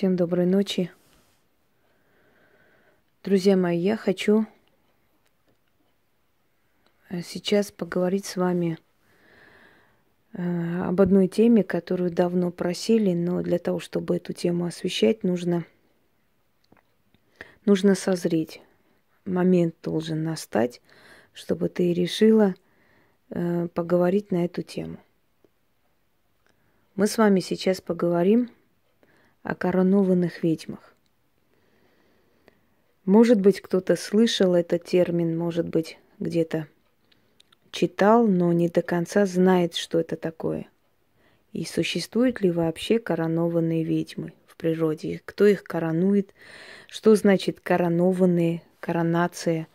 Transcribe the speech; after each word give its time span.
Всем 0.00 0.16
доброй 0.16 0.46
ночи. 0.46 0.90
Друзья 3.22 3.54
мои, 3.54 3.78
я 3.78 3.98
хочу 3.98 4.46
э, 7.10 7.20
сейчас 7.20 7.70
поговорить 7.70 8.24
с 8.24 8.36
вами 8.36 8.78
э, 10.32 10.82
об 10.84 11.02
одной 11.02 11.28
теме, 11.28 11.62
которую 11.62 12.10
давно 12.10 12.50
просили, 12.50 13.12
но 13.12 13.42
для 13.42 13.58
того, 13.58 13.78
чтобы 13.78 14.16
эту 14.16 14.32
тему 14.32 14.64
освещать, 14.64 15.22
нужно, 15.22 15.66
нужно 17.66 17.94
созреть. 17.94 18.62
Момент 19.26 19.74
должен 19.82 20.24
настать, 20.24 20.80
чтобы 21.34 21.68
ты 21.68 21.92
решила 21.92 22.54
э, 23.28 23.68
поговорить 23.74 24.30
на 24.30 24.46
эту 24.46 24.62
тему. 24.62 24.96
Мы 26.94 27.06
с 27.06 27.18
вами 27.18 27.40
сейчас 27.40 27.82
поговорим 27.82 28.48
о 29.42 29.54
коронованных 29.54 30.42
ведьмах. 30.42 30.94
Может 33.04 33.40
быть, 33.40 33.60
кто-то 33.60 33.96
слышал 33.96 34.54
этот 34.54 34.84
термин, 34.84 35.36
может 35.36 35.66
быть, 35.66 35.98
где-то 36.18 36.68
читал, 37.70 38.26
но 38.26 38.52
не 38.52 38.68
до 38.68 38.82
конца 38.82 39.26
знает, 39.26 39.74
что 39.74 39.98
это 39.98 40.16
такое. 40.16 40.68
И 41.52 41.64
существуют 41.64 42.40
ли 42.40 42.50
вообще 42.50 42.98
коронованные 42.98 43.82
ведьмы 43.82 44.32
в 44.46 44.56
природе? 44.56 45.20
Кто 45.24 45.46
их 45.46 45.64
коронует? 45.64 46.32
Что 46.86 47.14
значит 47.16 47.60
коронованные, 47.60 48.62
коронация, 48.78 49.66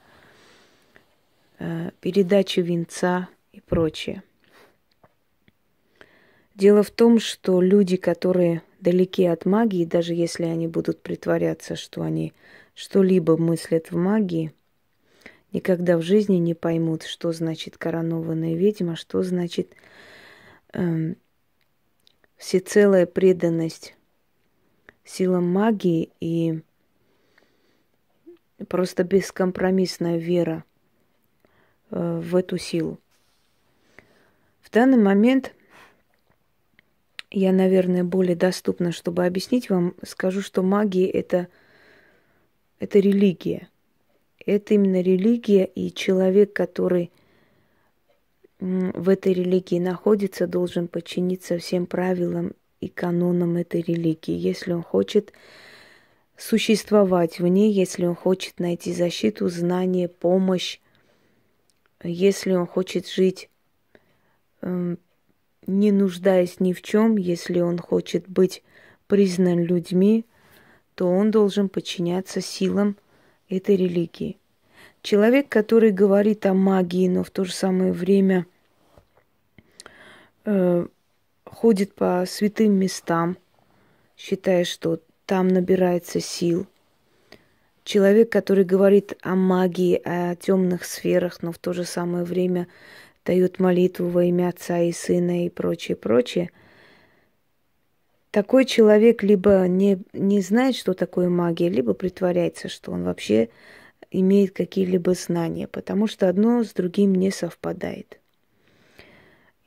э, 1.60 1.92
передача 2.00 2.62
венца 2.62 3.28
и 3.52 3.60
прочее? 3.60 4.24
Дело 6.54 6.84
в 6.84 6.92
том, 6.92 7.20
что 7.20 7.60
люди, 7.62 7.98
которые 7.98 8.62
далеки 8.86 9.26
от 9.26 9.46
магии, 9.46 9.84
даже 9.84 10.14
если 10.14 10.44
они 10.44 10.68
будут 10.68 11.02
притворяться, 11.02 11.76
что 11.76 12.04
они 12.04 12.34
что-либо 12.76 13.36
мыслят 13.36 13.90
в 13.90 13.98
магии, 13.98 14.54
никогда 15.52 15.98
в 15.98 16.04
жизни 16.04 16.36
не 16.36 16.54
поймут, 16.54 17.02
что 17.02 17.32
значит 17.32 17.80
коронованная 17.80 18.54
ведьма, 18.54 18.96
что 18.96 19.24
значит 19.24 19.74
эм, 20.74 21.18
всецелая 22.38 23.08
преданность 23.08 23.96
силам 25.04 25.50
магии 25.50 26.12
и 26.20 26.62
просто 28.68 29.04
бескомпромиссная 29.04 30.18
вера 30.18 30.64
э, 31.90 32.20
в 32.20 32.36
эту 32.36 32.60
силу. 32.60 33.00
В 34.62 34.70
данный 34.70 35.02
момент 35.02 35.55
я, 37.40 37.52
наверное, 37.52 38.06
более 38.06 38.38
доступна, 38.38 38.94
чтобы 38.94 39.26
объяснить 39.26 39.70
вам, 39.70 39.94
скажу, 40.06 40.42
что 40.42 40.64
магия 40.64 41.10
это, 41.10 41.50
это 42.80 43.00
религия. 43.00 43.68
Это 44.46 44.76
именно 44.76 45.02
религия, 45.02 45.66
и 45.66 45.92
человек, 45.94 46.54
который 46.54 47.12
в 48.60 49.10
этой 49.10 49.34
религии 49.34 49.80
находится, 49.80 50.48
должен 50.48 50.88
подчиниться 50.88 51.58
всем 51.58 51.88
правилам 51.88 52.54
и 52.80 52.88
канонам 52.88 53.58
этой 53.58 53.82
религии, 53.82 54.34
если 54.34 54.72
он 54.72 54.84
хочет 54.84 55.34
существовать 56.38 57.40
в 57.40 57.48
ней, 57.48 57.70
если 57.70 58.06
он 58.06 58.16
хочет 58.16 58.62
найти 58.62 58.94
защиту, 58.94 59.50
знание, 59.50 60.08
помощь, 60.08 60.80
если 62.02 62.54
он 62.54 62.66
хочет 62.66 63.10
жить 63.10 63.50
эм, 64.62 65.00
не 65.68 65.92
нуждаясь 65.92 66.60
ни 66.60 66.74
в 66.74 66.82
чем, 66.82 67.18
если 67.18 67.60
он 67.60 67.78
хочет 67.78 68.28
быть 68.28 68.64
признан 69.08 69.64
людьми, 69.64 70.26
то 70.96 71.10
он 71.10 71.32
должен 71.32 71.70
подчиняться 71.70 72.42
силам 72.42 72.98
этой 73.50 73.76
религии. 73.76 74.38
Человек, 75.02 75.50
который 75.50 75.92
говорит 75.92 76.46
о 76.46 76.54
магии, 76.54 77.08
но 77.08 77.24
в 77.24 77.30
то 77.30 77.44
же 77.44 77.54
самое 77.54 77.92
время 77.92 78.48
э, 80.46 80.88
ходит 81.46 81.94
по 81.94 82.24
святым 82.28 82.74
местам, 82.74 83.38
считая, 84.18 84.64
что 84.64 85.00
там 85.26 85.48
набирается 85.48 86.20
сил. 86.20 86.68
Человек, 87.86 88.32
который 88.32 88.66
говорит 88.66 89.14
о 89.22 89.36
магии, 89.36 90.02
о 90.04 90.36
темных 90.36 90.84
сферах, 90.86 91.44
но 91.44 91.52
в 91.52 91.60
то 91.60 91.72
же 91.72 91.86
самое 91.86 92.24
время 92.24 92.68
дают 93.24 93.60
молитву 93.60 94.08
во 94.08 94.24
имя 94.24 94.50
Отца 94.50 94.80
и 94.80 94.92
Сына 94.92 95.46
и 95.46 95.50
прочее, 95.50 95.96
прочее, 95.96 96.50
такой 98.32 98.66
человек 98.66 99.22
либо 99.22 99.68
не, 99.68 100.00
не 100.14 100.42
знает, 100.42 100.76
что 100.76 100.96
такое 100.96 101.30
магия, 101.30 101.70
либо 101.70 101.94
притворяется, 101.94 102.70
что 102.70 102.92
он 102.92 103.04
вообще 103.04 103.50
имеет 104.10 104.52
какие-либо 104.52 105.14
знания, 105.14 105.68
потому 105.68 106.08
что 106.08 106.28
одно 106.28 106.64
с 106.64 106.74
другим 106.74 107.14
не 107.14 107.30
совпадает. 107.30 108.20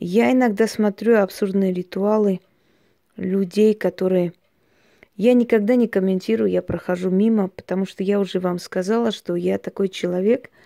Я 0.00 0.32
иногда 0.32 0.66
смотрю 0.66 1.18
абсурдные 1.18 1.72
ритуалы 1.72 2.40
людей, 3.16 3.74
которые... 3.74 4.32
Я 5.18 5.34
никогда 5.34 5.74
не 5.74 5.86
комментирую, 5.86 6.50
я 6.50 6.62
прохожу 6.62 7.10
мимо, 7.10 7.48
потому 7.48 7.84
что 7.84 8.02
я 8.02 8.18
уже 8.18 8.40
вам 8.40 8.58
сказала, 8.58 9.12
что 9.12 9.36
я 9.36 9.58
такой 9.58 9.90
человек– 9.90 10.48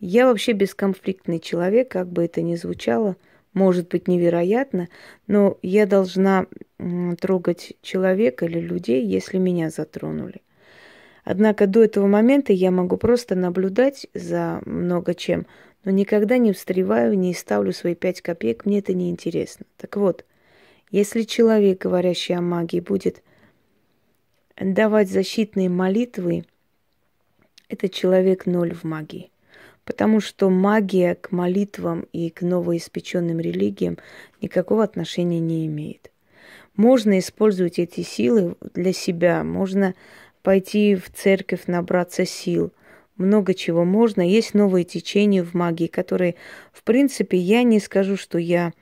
я 0.00 0.26
вообще 0.26 0.52
бесконфликтный 0.52 1.40
человек, 1.40 1.90
как 1.90 2.08
бы 2.08 2.24
это 2.24 2.40
ни 2.40 2.54
звучало, 2.54 3.16
может 3.52 3.88
быть 3.88 4.06
невероятно, 4.06 4.88
но 5.26 5.58
я 5.62 5.86
должна 5.86 6.46
трогать 7.20 7.74
человека 7.82 8.46
или 8.46 8.60
людей, 8.60 9.04
если 9.04 9.38
меня 9.38 9.70
затронули. 9.70 10.42
Однако 11.24 11.66
до 11.66 11.82
этого 11.82 12.06
момента 12.06 12.52
я 12.52 12.70
могу 12.70 12.96
просто 12.96 13.34
наблюдать 13.34 14.06
за 14.14 14.60
много 14.64 15.14
чем, 15.14 15.46
но 15.84 15.90
никогда 15.90 16.38
не 16.38 16.52
встреваю, 16.52 17.18
не 17.18 17.34
ставлю 17.34 17.72
свои 17.72 17.94
пять 17.94 18.20
копеек, 18.20 18.66
мне 18.66 18.78
это 18.78 18.94
не 18.94 19.10
интересно. 19.10 19.66
Так 19.76 19.96
вот, 19.96 20.24
если 20.90 21.22
человек, 21.22 21.82
говорящий 21.82 22.36
о 22.36 22.40
магии, 22.40 22.80
будет 22.80 23.22
давать 24.60 25.10
защитные 25.10 25.68
молитвы, 25.68 26.44
это 27.68 27.88
человек 27.88 28.46
ноль 28.46 28.74
в 28.74 28.84
магии. 28.84 29.30
Потому 29.84 30.20
что 30.20 30.50
магия 30.50 31.14
к 31.14 31.32
молитвам 31.32 32.06
и 32.12 32.28
к 32.28 32.42
новоиспеченным 32.42 33.40
религиям 33.40 33.98
никакого 34.42 34.84
отношения 34.84 35.40
не 35.40 35.66
имеет. 35.66 36.10
Можно 36.76 37.18
использовать 37.18 37.78
эти 37.78 38.02
силы 38.02 38.56
для 38.74 38.92
себя, 38.92 39.42
можно 39.44 39.94
пойти 40.42 40.94
в 40.94 41.10
церковь, 41.10 41.62
набраться 41.66 42.24
сил, 42.26 42.72
много 43.16 43.54
чего 43.54 43.84
можно. 43.84 44.20
Есть 44.20 44.54
новые 44.54 44.84
течения 44.84 45.42
в 45.42 45.54
магии, 45.54 45.86
которые, 45.88 46.36
в 46.72 46.82
принципе, 46.84 47.36
я 47.36 47.62
не 47.62 47.80
скажу, 47.80 48.16
что 48.16 48.38
я 48.38 48.72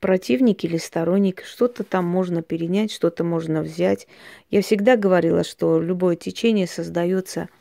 противник 0.00 0.64
или 0.64 0.76
сторонник, 0.76 1.44
что-то 1.44 1.84
там 1.84 2.04
можно 2.04 2.42
перенять, 2.42 2.90
что-то 2.90 3.22
можно 3.22 3.62
взять. 3.62 4.08
Я 4.50 4.62
всегда 4.62 4.96
говорила, 4.96 5.44
что 5.44 5.80
любое 5.80 6.16
течение 6.16 6.66
создается– 6.66 7.48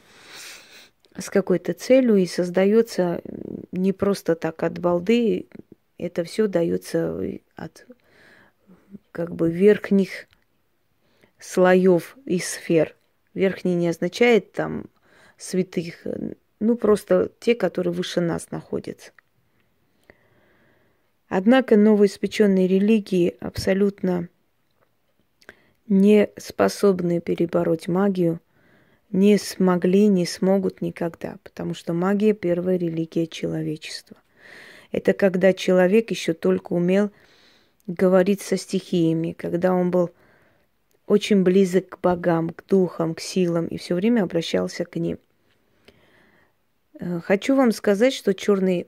с 1.21 1.29
какой-то 1.29 1.73
целью 1.73 2.17
и 2.17 2.25
создается 2.25 3.21
не 3.71 3.93
просто 3.93 4.35
так 4.35 4.63
от 4.63 4.79
балды, 4.79 5.47
это 5.97 6.23
все 6.23 6.47
дается 6.47 7.19
от 7.55 7.85
как 9.11 9.35
бы 9.35 9.51
верхних 9.51 10.27
слоев 11.39 12.17
и 12.25 12.39
сфер. 12.39 12.95
Верхний 13.33 13.75
не 13.75 13.89
означает 13.89 14.53
там 14.53 14.85
святых, 15.37 16.05
ну 16.59 16.75
просто 16.75 17.31
те, 17.39 17.55
которые 17.55 17.93
выше 17.93 18.21
нас 18.21 18.51
находятся. 18.51 19.11
Однако 21.29 21.77
новоиспеченные 21.77 22.67
религии 22.67 23.37
абсолютно 23.39 24.27
не 25.87 26.29
способны 26.37 27.21
перебороть 27.21 27.87
магию– 27.87 28.41
не 29.11 29.37
смогли, 29.37 30.07
не 30.07 30.25
смогут 30.25 30.81
никогда, 30.81 31.37
потому 31.43 31.73
что 31.73 31.93
магия– 31.93 32.33
первая 32.35 32.77
религия 32.77 33.27
человечества. 33.27 34.17
Это 34.91 35.13
когда 35.13 35.53
человек 35.53 36.11
еще 36.11 36.33
только 36.33 36.73
умел 36.73 37.11
говорить 37.87 38.41
со 38.41 38.57
стихиями, 38.57 39.33
когда 39.33 39.73
он 39.73 39.89
был 39.89 40.11
очень 41.07 41.41
близок 41.41 41.89
к 41.89 41.99
богам, 42.01 42.51
к 42.51 42.63
духам, 42.67 43.15
к 43.15 43.19
силам 43.19 43.65
и 43.65 43.77
все 43.77 43.95
время 43.95 44.23
обращался 44.23 44.85
к 44.85 44.95
ним. 44.95 45.17
Э, 46.99 47.19
хочу 47.23 47.55
вам 47.55 47.71
сказать, 47.71 48.13
что 48.13 48.35
черный 48.35 48.87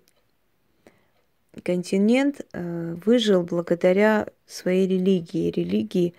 континент 1.63 2.41
э, 2.53 2.95
выжил 3.05 3.43
благодаря 3.43 4.27
своей 4.45 4.87
религии, 4.87 5.51
религии, 5.51 6.13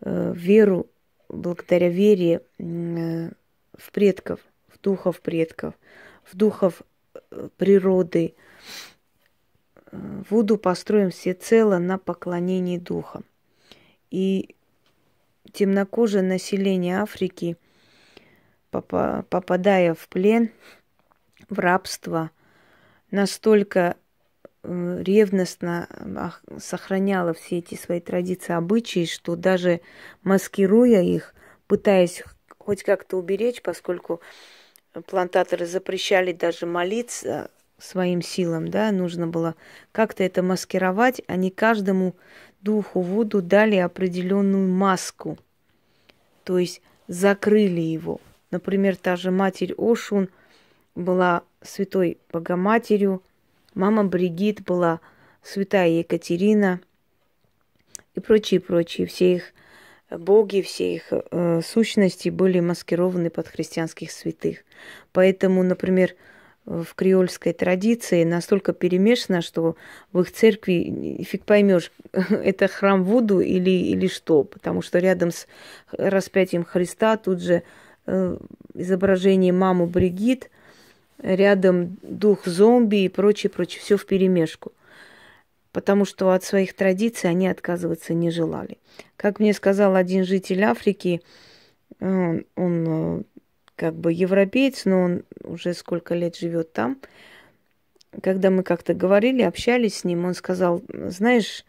э, 0.00 0.32
веру 0.34 0.86
благодаря 1.28 1.88
вере 1.88 2.42
э, 2.58 3.30
в 3.76 3.92
предков, 3.92 4.40
в 4.68 4.80
духов 4.80 5.20
предков, 5.20 5.74
в 6.24 6.36
духов 6.36 6.82
природы. 7.56 8.34
Вуду 9.90 10.58
построим 10.58 11.10
всецело 11.10 11.78
на 11.78 11.98
поклонении 11.98 12.78
духам. 12.78 13.24
И 14.10 14.54
темнокожее 15.52 16.22
население 16.22 17.00
Африки, 17.00 17.56
попадая 18.70 19.94
в 19.94 20.08
плен, 20.08 20.50
в 21.48 21.58
рабство, 21.58 22.30
настолько 23.10 23.96
ревностно 24.66 25.88
сохраняла 26.58 27.34
все 27.34 27.58
эти 27.58 27.74
свои 27.74 28.00
традиции, 28.00 28.52
обычаи, 28.52 29.04
что 29.04 29.36
даже 29.36 29.80
маскируя 30.22 31.02
их, 31.02 31.34
пытаясь 31.66 32.22
хоть 32.58 32.82
как-то 32.82 33.16
уберечь, 33.16 33.62
поскольку 33.62 34.20
плантаторы 35.06 35.66
запрещали 35.66 36.32
даже 36.32 36.66
молиться 36.66 37.50
своим 37.78 38.22
силам, 38.22 38.68
да, 38.68 38.90
нужно 38.90 39.26
было 39.26 39.54
как-то 39.92 40.24
это 40.24 40.42
маскировать, 40.42 41.20
не 41.28 41.50
каждому 41.50 42.16
духу 42.60 43.00
Вуду 43.00 43.42
дали 43.42 43.76
определенную 43.76 44.68
маску, 44.68 45.38
то 46.44 46.58
есть 46.58 46.80
закрыли 47.06 47.80
его. 47.80 48.20
Например, 48.50 48.96
та 48.96 49.16
же 49.16 49.30
матерь 49.30 49.74
Ошун 49.76 50.28
была 50.94 51.42
святой 51.62 52.18
Богоматерью, 52.32 53.22
мама 53.76 54.02
Бригит 54.02 54.64
была 54.64 55.00
святая 55.42 55.90
Екатерина 55.90 56.80
и 58.14 58.20
прочие, 58.20 58.58
прочие. 58.58 59.06
Все 59.06 59.34
их 59.34 59.52
боги, 60.10 60.62
все 60.62 60.94
их 60.94 61.04
э, 61.10 61.60
сущности 61.64 62.30
были 62.30 62.58
маскированы 62.58 63.30
под 63.30 63.46
христианских 63.46 64.10
святых. 64.10 64.64
Поэтому, 65.12 65.62
например, 65.62 66.14
в 66.64 66.94
креольской 66.96 67.52
традиции 67.52 68.24
настолько 68.24 68.72
перемешано, 68.72 69.40
что 69.40 69.76
в 70.12 70.20
их 70.20 70.32
церкви 70.32 71.22
фиг 71.22 71.44
поймешь, 71.44 71.92
это 72.12 72.66
храм 72.66 73.04
Вуду 73.04 73.40
или, 73.40 73.70
или 73.70 74.08
что, 74.08 74.42
потому 74.42 74.82
что 74.82 74.98
рядом 74.98 75.30
с 75.30 75.46
распятием 75.92 76.64
Христа 76.64 77.16
тут 77.18 77.40
же 77.40 77.62
э, 78.06 78.36
изображение 78.74 79.52
мамы 79.52 79.86
Бригит, 79.86 80.50
рядом 81.22 81.98
дух 82.02 82.46
зомби 82.46 83.04
и 83.04 83.08
прочее, 83.08 83.50
прочее, 83.50 83.80
все 83.80 83.96
в 83.96 84.06
перемешку. 84.06 84.72
Потому 85.72 86.04
что 86.04 86.30
от 86.32 86.42
своих 86.42 86.74
традиций 86.74 87.28
они 87.28 87.48
отказываться 87.48 88.14
не 88.14 88.30
желали. 88.30 88.78
Как 89.16 89.40
мне 89.40 89.52
сказал 89.52 89.94
один 89.94 90.24
житель 90.24 90.62
Африки, 90.62 91.22
он, 92.00 92.44
он 92.56 92.84
э, 92.88 93.22
как 93.76 93.94
бы 93.94 94.12
европеец, 94.12 94.86
но 94.86 95.02
он 95.02 95.22
уже 95.44 95.74
сколько 95.74 96.14
лет 96.14 96.36
живет 96.36 96.72
там. 96.72 96.98
Когда 98.22 98.50
мы 98.50 98.62
как-то 98.62 98.94
говорили, 98.94 99.42
общались 99.42 99.98
с 99.98 100.04
ним, 100.04 100.24
он 100.24 100.34
сказал, 100.34 100.82
знаешь, 100.88 101.64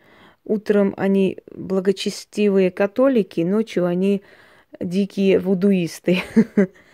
утром 0.46 0.94
они 0.96 1.40
благочестивые 1.54 2.72
католики, 2.72 3.42
ночью 3.42 3.86
они 3.86 4.22
дикие 4.80 5.40
вудуисты. 5.40 6.22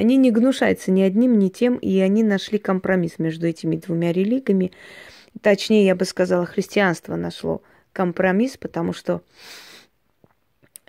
Они 0.00 0.16
не 0.16 0.30
гнушаются 0.30 0.90
ни 0.90 1.02
одним, 1.02 1.38
ни 1.38 1.50
тем, 1.50 1.76
и 1.76 1.98
они 1.98 2.22
нашли 2.22 2.56
компромисс 2.58 3.18
между 3.18 3.46
этими 3.46 3.76
двумя 3.76 4.12
религиями. 4.12 4.72
Точнее, 5.42 5.84
я 5.84 5.94
бы 5.94 6.06
сказала, 6.06 6.46
христианство 6.46 7.16
нашло 7.16 7.60
компромисс, 7.92 8.56
потому 8.56 8.94
что 8.94 9.20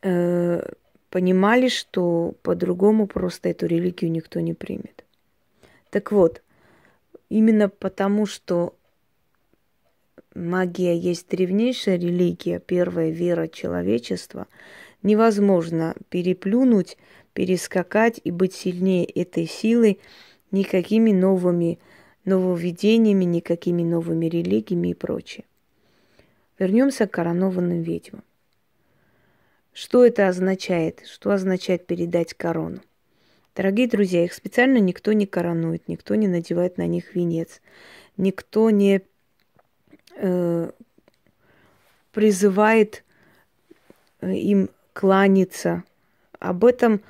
э, 0.02 0.66
понимали, 1.10 1.68
что 1.68 2.36
по-другому 2.42 3.06
просто 3.06 3.50
эту 3.50 3.66
религию 3.66 4.10
никто 4.10 4.40
не 4.40 4.54
примет. 4.54 5.04
Так 5.90 6.14
вот, 6.14 6.42
именно 7.28 7.68
потому, 7.68 8.25
что 8.25 8.78
магия 10.34 10.98
есть 10.98 11.28
древнейшая 11.28 11.98
религия, 11.98 12.60
первая 12.60 13.10
вера 13.10 13.50
человечества, 13.50 14.48
невозможно 15.04 15.98
переплюнуть, 16.07 16.98
перескакать 17.33 18.19
и 18.24 18.31
быть 18.31 18.54
сильнее 18.54 19.06
этой 19.06 19.48
силы 19.48 20.00
никакими 20.51 21.12
новыми 21.12 21.80
нововведениями, 22.25 23.24
никакими 23.24 23.83
новыми 23.83 24.28
религиями 24.28 24.89
и 24.89 24.94
прочее. 24.94 25.45
Вернемся 26.60 27.07
к 27.07 27.12
коронованным 27.12 27.81
ведьмам. 27.81 28.24
Что 29.74 30.06
это 30.06 30.28
означает? 30.28 31.01
Что 31.07 31.31
означает 31.31 31.88
передать 31.88 32.33
корону? 32.33 32.81
Дорогие 33.56 33.88
друзья, 33.88 34.24
их 34.24 34.33
специально 34.33 34.78
никто 34.78 35.12
не 35.13 35.25
коронует, 35.25 35.88
никто 35.88 36.16
не 36.16 36.28
надевает 36.28 36.78
на 36.78 36.88
них 36.88 37.16
венец, 37.16 37.62
никто 38.16 38.69
не 38.69 39.01
э, 40.16 40.72
призывает 42.12 43.04
э, 44.22 44.33
им 44.33 44.69
кланяться. 44.94 45.83
Об 46.39 46.63
этом 46.66 47.01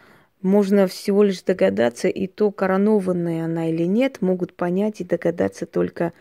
можно 0.42 0.88
всего 0.88 1.24
лишь 1.24 1.42
догадаться, 1.44 2.08
и 2.08 2.28
то, 2.28 2.52
коронованная 2.52 3.46
она 3.46 3.70
или 3.70 3.84
нет, 3.84 4.22
могут 4.22 4.56
понять 4.56 5.02
и 5.02 5.06
догадаться 5.06 5.66
только 5.66 6.14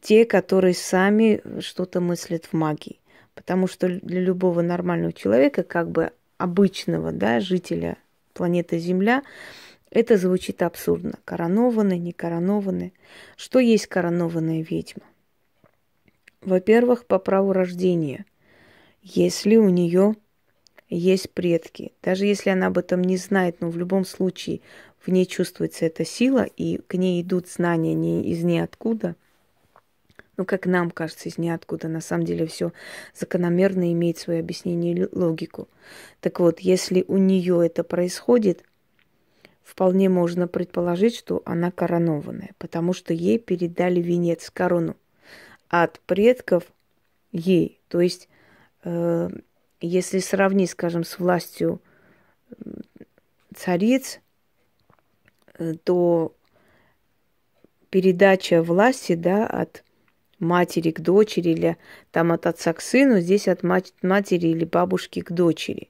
те, 0.00 0.24
которые 0.24 0.74
сами 0.74 1.40
что-то 1.60 2.00
мыслят 2.00 2.46
в 2.46 2.52
магии. 2.52 3.00
Потому 3.34 3.66
что 3.66 3.88
для 3.88 4.20
любого 4.20 4.62
нормального 4.62 5.12
человека, 5.12 5.62
как 5.62 5.90
бы 5.90 6.12
обычного, 6.38 7.12
да, 7.12 7.40
жителя 7.40 7.96
планеты 8.34 8.78
Земля, 8.78 9.22
это 9.90 10.16
звучит 10.16 10.62
абсурдно. 10.62 11.18
Коронованный, 11.24 11.98
не 11.98 12.12
коронованный. 12.12 12.94
Что 13.36 13.58
есть 13.58 13.86
коронованная 13.86 14.62
ведьма? 14.68 15.02
Во-первых, 16.40 17.06
по 17.06 17.18
праву 17.18 17.52
рождения. 17.52 18.24
Если 19.02 19.56
у 19.56 19.68
нее 19.68 20.16
есть 20.96 21.30
предки, 21.30 21.92
даже 22.02 22.26
если 22.26 22.50
она 22.50 22.66
об 22.68 22.78
этом 22.78 23.02
не 23.02 23.16
знает, 23.16 23.60
но 23.60 23.70
в 23.70 23.76
любом 23.76 24.04
случае 24.04 24.60
в 24.98 25.08
ней 25.08 25.26
чувствуется 25.26 25.86
эта 25.86 26.04
сила, 26.04 26.44
и 26.44 26.78
к 26.78 26.94
ней 26.94 27.22
идут 27.22 27.48
знания 27.48 27.94
не 27.94 28.30
из 28.30 28.42
ниоткуда– 28.42 29.16
ну, 30.36 30.44
как 30.44 30.66
нам 30.66 30.90
кажется, 30.90 31.28
из 31.28 31.38
ниоткуда. 31.38 31.88
На 31.88 32.00
самом 32.00 32.24
деле 32.24 32.46
все 32.46 32.72
закономерно 33.14 33.92
имеет 33.92 34.18
свое 34.18 34.40
объяснение 34.40 34.94
и 34.94 35.08
логику. 35.16 35.68
Так 36.20 36.40
вот, 36.40 36.60
если 36.60 37.04
у 37.06 37.16
нее 37.16 37.64
это 37.64 37.84
происходит, 37.84 38.64
вполне 39.62 40.08
можно 40.08 40.48
предположить, 40.48 41.16
что 41.16 41.42
она 41.44 41.70
коронованная, 41.70 42.54
потому 42.58 42.92
что 42.92 43.12
ей 43.12 43.38
передали 43.38 44.00
венец, 44.00 44.50
корону 44.50 44.96
от 45.68 46.00
предков 46.00 46.64
ей. 47.30 47.80
То 47.88 48.00
есть, 48.00 48.28
э, 48.84 49.30
если 49.82 50.20
сравнить, 50.20 50.70
скажем, 50.70 51.04
с 51.04 51.18
властью 51.18 51.80
цариц, 53.54 54.20
э, 55.58 55.74
то 55.84 56.34
передача 57.90 58.62
власти 58.62 59.14
да, 59.14 59.46
от 59.46 59.84
матери 60.38 60.90
к 60.90 61.00
дочери 61.00 61.50
или 61.50 61.76
там 62.10 62.32
от 62.32 62.46
отца 62.46 62.72
к 62.72 62.80
сыну, 62.80 63.20
здесь 63.20 63.48
от 63.48 63.62
матери 63.62 64.48
или 64.48 64.64
бабушки 64.64 65.20
к 65.20 65.30
дочери. 65.32 65.88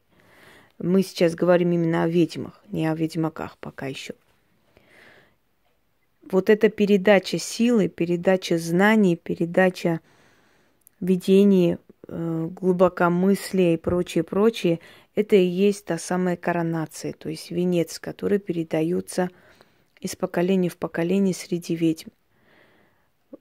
Мы 0.78 1.02
сейчас 1.02 1.34
говорим 1.34 1.72
именно 1.72 2.02
о 2.02 2.08
ведьмах, 2.08 2.60
не 2.68 2.86
о 2.86 2.94
ведьмаках 2.94 3.56
пока 3.58 3.86
еще. 3.86 4.14
Вот 6.30 6.50
эта 6.50 6.70
передача 6.70 7.38
силы, 7.38 7.88
передача 7.88 8.58
знаний, 8.58 9.16
передача 9.16 10.00
видений, 11.00 11.78
э, 12.08 12.48
глубокомыслия 12.50 13.74
и 13.74 13.76
прочее, 13.76 14.24
прочее, 14.24 14.80
это 15.14 15.36
и 15.36 15.44
есть 15.44 15.84
та 15.84 15.98
самая 15.98 16.36
коронация, 16.36 17.12
то 17.12 17.28
есть 17.28 17.50
венец, 17.50 17.98
который 17.98 18.38
передается 18.38 19.30
из 20.00 20.16
поколения 20.16 20.68
в 20.68 20.76
поколение 20.76 21.34
среди 21.34 21.74
ведьм 21.74 22.10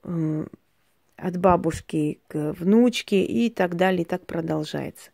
э, 0.03 0.45
от 1.15 1.37
бабушки 1.37 2.19
к 2.27 2.53
внучке 2.53 3.23
и 3.23 3.49
так 3.49 3.75
далее, 3.75 4.01
и 4.01 4.05
так 4.05 4.25
продолжается. 4.25 5.11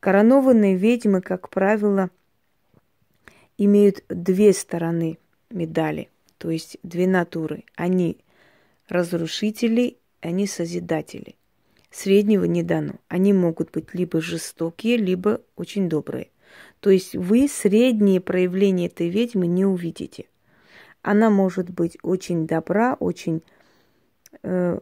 Коронованные 0.00 0.76
ведьмы, 0.76 1.20
как 1.20 1.50
правило, 1.50 2.10
имеют 3.58 4.02
две 4.08 4.52
стороны 4.52 5.18
медали, 5.50 6.08
то 6.38 6.50
есть 6.50 6.78
две 6.82 7.06
натуры. 7.06 7.64
Они 7.76 8.18
разрушители, 8.88 9.98
они 10.20 10.46
созидатели. 10.46 11.36
Среднего 11.90 12.44
не 12.44 12.62
дано. 12.62 12.94
Они 13.08 13.32
могут 13.32 13.72
быть 13.72 13.94
либо 13.94 14.20
жестокие, 14.20 14.96
либо 14.96 15.40
очень 15.56 15.88
добрые. 15.88 16.28
То 16.80 16.90
есть 16.90 17.14
вы 17.14 17.48
средние 17.48 18.20
проявления 18.20 18.86
этой 18.86 19.08
ведьмы 19.08 19.46
не 19.46 19.64
увидите. 19.64 20.26
Она 21.02 21.30
может 21.30 21.70
быть 21.70 21.98
очень 22.02 22.46
добра, 22.46 22.94
очень 22.94 23.42
э, 24.42 24.78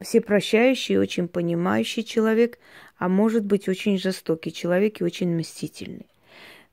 всепрощающий, 0.00 0.98
очень 0.98 1.28
понимающий 1.28 2.02
человек, 2.02 2.58
а 2.98 3.08
может 3.08 3.44
быть 3.44 3.68
очень 3.68 3.98
жестокий 3.98 4.52
человек 4.52 5.00
и 5.00 5.04
очень 5.04 5.36
мстительный. 5.36 6.06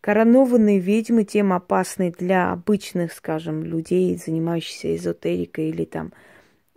Коронованные 0.01 0.79
ведьмы 0.79 1.23
тем 1.23 1.53
опасны 1.53 2.11
для 2.17 2.51
обычных, 2.51 3.13
скажем, 3.13 3.63
людей, 3.63 4.15
занимающихся 4.17 4.95
эзотерикой 4.95 5.69
или 5.69 5.85
там 5.85 6.11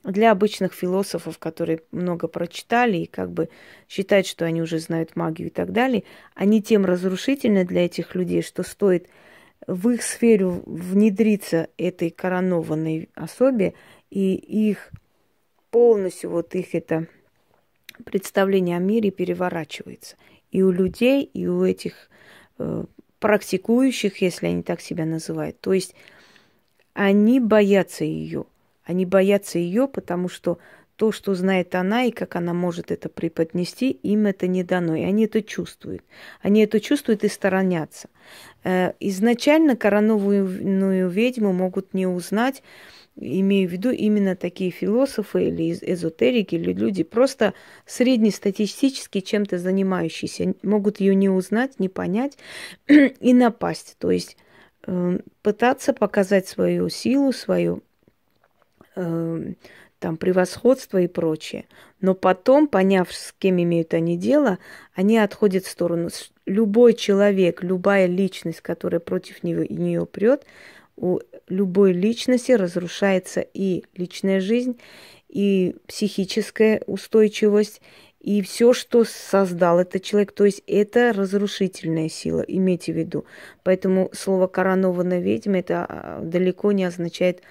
для 0.04 0.30
обычных 0.30 0.74
философов, 0.74 1.38
которые 1.38 1.80
много 1.90 2.28
прочитали 2.28 2.98
и 2.98 3.06
как 3.06 3.30
бы 3.30 3.48
считают, 3.88 4.26
что 4.26 4.44
они 4.44 4.62
уже 4.62 4.78
знают 4.78 5.16
магию 5.16 5.48
и 5.48 5.50
так 5.50 5.72
далее, 5.72 6.04
они 6.34 6.62
тем 6.62 6.84
разрушительны 6.84 7.64
для 7.64 7.86
этих 7.86 8.14
людей, 8.14 8.42
что 8.42 8.62
стоит 8.62 9.08
в 9.66 9.88
их 9.88 10.02
сферу 10.02 10.62
внедриться 10.66 11.68
этой 11.78 12.10
коронованной 12.10 13.08
особе, 13.14 13.72
и 14.10 14.34
их 14.34 14.90
полностью 15.70 16.30
вот 16.30 16.54
их 16.54 16.74
это 16.74 17.06
представление 18.04 18.76
о 18.76 18.80
мире 18.80 19.10
переворачивается. 19.10 20.16
И 20.50 20.62
у 20.62 20.70
людей, 20.70 21.24
и 21.24 21.46
у 21.46 21.64
этих 21.64 22.10
э, 22.58 22.84
практикующих, 23.18 24.20
если 24.20 24.46
они 24.48 24.62
так 24.62 24.80
себя 24.80 25.06
называют. 25.06 25.58
То 25.60 25.72
есть 25.72 25.94
они 26.92 27.40
боятся 27.40 28.04
ее. 28.04 28.44
Они 28.84 29.06
боятся 29.06 29.58
ее, 29.58 29.88
потому 29.88 30.28
что 30.28 30.58
то, 30.96 31.10
что 31.10 31.34
знает 31.34 31.74
она 31.74 32.04
и 32.04 32.12
как 32.12 32.36
она 32.36 32.54
может 32.54 32.92
это 32.92 33.08
преподнести, 33.08 33.90
им 33.90 34.26
это 34.26 34.46
не 34.46 34.62
дано. 34.62 34.94
И 34.94 35.02
они 35.02 35.24
это 35.24 35.42
чувствуют. 35.42 36.04
Они 36.40 36.62
это 36.62 36.80
чувствуют 36.80 37.24
и 37.24 37.28
сторонятся. 37.28 38.08
Э, 38.62 38.92
изначально 39.00 39.76
коронованную 39.76 41.08
ведьму 41.08 41.52
могут 41.52 41.94
не 41.94 42.06
узнать, 42.06 42.62
имею 43.16 43.68
в 43.68 43.72
виду 43.72 43.90
именно 43.90 44.36
такие 44.36 44.70
философы 44.70 45.48
или 45.48 45.72
эзотерики, 45.72 46.54
или 46.54 46.72
люди 46.72 47.02
просто 47.02 47.54
среднестатистически 47.86 49.20
чем-то 49.20 49.58
занимающиеся, 49.58 50.54
могут 50.62 51.00
ее 51.00 51.14
не 51.14 51.28
узнать, 51.28 51.78
не 51.80 51.88
понять 51.88 52.38
и 52.86 53.34
напасть. 53.34 53.96
То 53.98 54.10
есть 54.10 54.36
э, 54.86 55.18
пытаться 55.42 55.92
показать 55.92 56.46
свою 56.46 56.88
силу, 56.88 57.32
свою 57.32 57.82
там 58.94 60.16
превосходство 60.18 60.98
и 60.98 61.06
прочее. 61.06 61.64
Но 62.00 62.14
потом, 62.14 62.68
поняв, 62.68 63.10
с 63.12 63.34
кем 63.38 63.62
имеют 63.62 63.94
они 63.94 64.18
дело, 64.18 64.58
они 64.94 65.16
отходят 65.18 65.64
в 65.64 65.70
сторону. 65.70 66.10
Любой 66.44 66.92
человек, 66.92 67.62
любая 67.62 68.06
личность, 68.06 68.60
которая 68.60 69.00
против 69.00 69.42
нее, 69.42 69.66
нее 69.68 70.04
прет, 70.04 70.44
у 70.96 71.20
любой 71.48 71.92
личности 71.92 72.52
разрушается 72.52 73.40
и 73.40 73.84
личная 73.96 74.40
жизнь, 74.40 74.78
и 75.28 75.74
психическая 75.86 76.82
устойчивость, 76.86 77.80
и 78.20 78.40
все, 78.42 78.72
что 78.72 79.04
создал 79.04 79.80
этот 79.80 80.02
человек, 80.02 80.32
то 80.32 80.44
есть 80.44 80.62
это 80.66 81.12
разрушительная 81.12 82.08
сила, 82.08 82.40
имейте 82.40 82.92
в 82.92 82.96
виду. 82.96 83.26
Поэтому 83.62 84.10
слово 84.12 84.46
коронованная 84.46 85.20
ведьма 85.20 85.58
это 85.58 85.84
а, 85.86 86.20
далеко 86.22 86.72
не 86.72 86.84
означает 86.84 87.42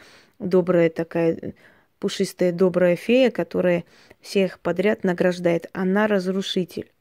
добрая 0.43 0.89
такая 0.89 1.53
пушистая 1.99 2.51
добрая 2.51 2.97
фея, 2.97 3.31
которая 3.31 3.85
всех 4.19 4.59
подряд 4.59 5.05
награждает. 5.05 5.69
Она 5.71 6.07
разрушитель. 6.07 6.91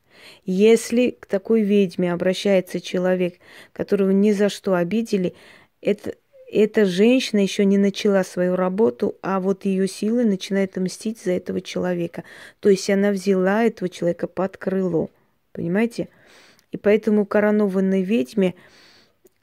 Если 0.45 1.11
к 1.11 1.27
такой 1.27 1.63
ведьме 1.63 2.13
обращается 2.13 2.81
человек, 2.81 3.35
которого 3.73 4.11
ни 4.11 4.31
за 4.31 4.49
что 4.49 4.75
обидели, 4.75 5.35
это, 5.81 6.15
эта 6.51 6.85
женщина 6.85 7.41
еще 7.41 7.65
не 7.65 7.79
начала 7.79 8.23
свою 8.23 8.55
работу, 8.55 9.17
а 9.23 9.41
вот 9.41 9.65
ее 9.65 9.89
силы 9.89 10.25
начинают 10.25 10.77
мстить 10.77 11.21
за 11.21 11.33
этого 11.33 11.61
человека. 11.61 12.23
То 12.61 12.69
есть 12.69 12.89
она 12.89 13.11
взяла 13.11 13.65
этого 13.65 13.89
человека 13.89 14.29
под 14.29 14.57
крыло. 14.57 15.11
Понимаете? 15.53 16.09
И 16.71 16.77
поэтому 16.77 17.27
коронованной 17.27 18.03
ведьме 18.03 18.55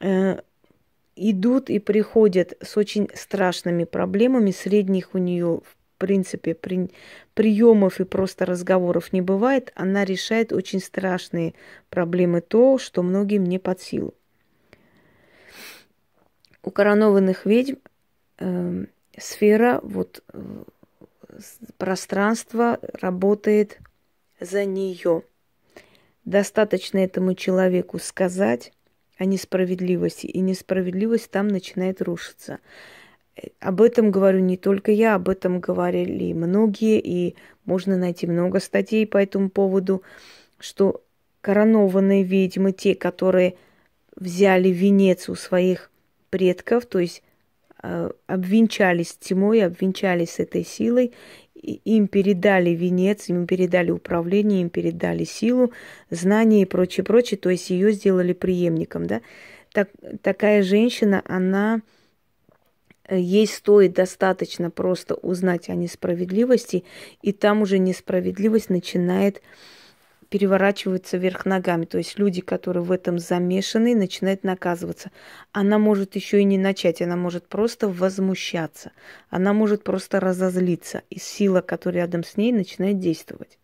э, 0.00 0.40
идут 1.20 1.70
и 1.70 1.78
приходят 1.78 2.54
с 2.62 2.76
очень 2.76 3.08
страшными 3.14 3.84
проблемами. 3.84 4.50
Средних 4.50 5.14
у 5.14 5.18
нее, 5.18 5.60
в 5.64 5.98
принципе, 5.98 6.54
при, 6.54 6.90
приемов 7.34 8.00
и 8.00 8.04
просто 8.04 8.46
разговоров 8.46 9.12
не 9.12 9.20
бывает. 9.20 9.72
Она 9.74 10.04
решает 10.04 10.52
очень 10.52 10.80
страшные 10.80 11.54
проблемы, 11.90 12.40
то, 12.40 12.78
что 12.78 13.02
многим 13.02 13.44
не 13.44 13.58
под 13.58 13.80
силу 13.80 14.14
у 16.62 16.70
коронованных 16.70 17.46
ведьм 17.46 17.76
э, 18.38 18.84
сфера, 19.18 19.80
вот 19.82 20.22
э, 20.32 20.64
пространство 21.78 22.78
работает 23.00 23.78
за 24.40 24.64
нее. 24.64 25.22
Достаточно 26.24 26.98
этому 26.98 27.34
человеку 27.34 27.98
сказать 27.98 28.72
о 29.20 29.26
несправедливости, 29.26 30.24
и 30.24 30.40
несправедливость 30.40 31.30
там 31.30 31.46
начинает 31.46 32.00
рушиться. 32.00 32.58
Об 33.60 33.82
этом 33.82 34.10
говорю 34.10 34.40
не 34.40 34.56
только 34.56 34.92
я, 34.92 35.14
об 35.14 35.28
этом 35.28 35.60
говорили 35.60 36.32
многие, 36.32 36.98
и 36.98 37.36
можно 37.66 37.98
найти 37.98 38.26
много 38.26 38.60
статей 38.60 39.06
по 39.06 39.18
этому 39.18 39.50
поводу, 39.50 40.02
что 40.58 41.02
коронованные 41.42 42.22
ведьмы, 42.22 42.72
те, 42.72 42.94
которые 42.94 43.56
взяли 44.16 44.70
венец 44.70 45.28
у 45.28 45.34
своих 45.34 45.90
предков, 46.30 46.86
то 46.86 46.98
есть 46.98 47.22
э, 47.82 48.10
обвенчались 48.26 49.18
тьмой, 49.20 49.62
обвенчались 49.62 50.38
этой 50.38 50.64
силой, 50.64 51.12
им 51.60 52.08
передали 52.08 52.70
венец, 52.70 53.28
им 53.28 53.46
передали 53.46 53.90
управление, 53.90 54.62
им 54.62 54.70
передали 54.70 55.24
силу, 55.24 55.72
знания 56.10 56.62
и 56.62 56.66
прочее, 56.66 57.04
прочее, 57.04 57.38
то 57.38 57.50
есть 57.50 57.70
ее 57.70 57.92
сделали 57.92 58.32
преемником, 58.32 59.06
да. 59.06 59.20
Так, 59.72 59.90
такая 60.22 60.62
женщина, 60.62 61.22
она 61.26 61.82
э, 63.06 63.18
ей 63.18 63.46
стоит 63.46 63.92
достаточно 63.92 64.70
просто 64.70 65.14
узнать 65.14 65.68
о 65.68 65.74
несправедливости, 65.74 66.84
и 67.22 67.32
там 67.32 67.62
уже 67.62 67.78
несправедливость 67.78 68.70
начинает 68.70 69.42
переворачиваются 70.30 71.18
вверх 71.18 71.44
ногами. 71.44 71.84
То 71.84 71.98
есть 71.98 72.18
люди, 72.18 72.40
которые 72.40 72.82
в 72.82 72.92
этом 72.92 73.18
замешаны, 73.18 73.94
начинают 73.94 74.44
наказываться. 74.44 75.10
Она 75.52 75.78
может 75.78 76.14
еще 76.14 76.40
и 76.40 76.44
не 76.44 76.56
начать, 76.56 77.02
она 77.02 77.16
может 77.16 77.48
просто 77.48 77.88
возмущаться. 77.88 78.92
Она 79.28 79.52
может 79.52 79.82
просто 79.82 80.20
разозлиться. 80.20 81.02
И 81.10 81.18
сила, 81.18 81.60
которая 81.60 82.04
рядом 82.04 82.24
с 82.24 82.36
ней, 82.36 82.52
начинает 82.52 83.00
действовать. 83.00 83.58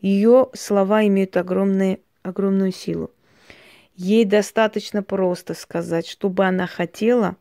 Ее 0.00 0.48
слова 0.54 1.04
имеют 1.06 1.36
огромные, 1.36 1.98
огромную 2.22 2.72
силу. 2.72 3.10
Ей 3.96 4.24
достаточно 4.24 5.02
просто 5.02 5.54
сказать, 5.54 6.06
что 6.06 6.28
бы 6.28 6.44
она 6.44 6.66
хотела, 6.66 7.36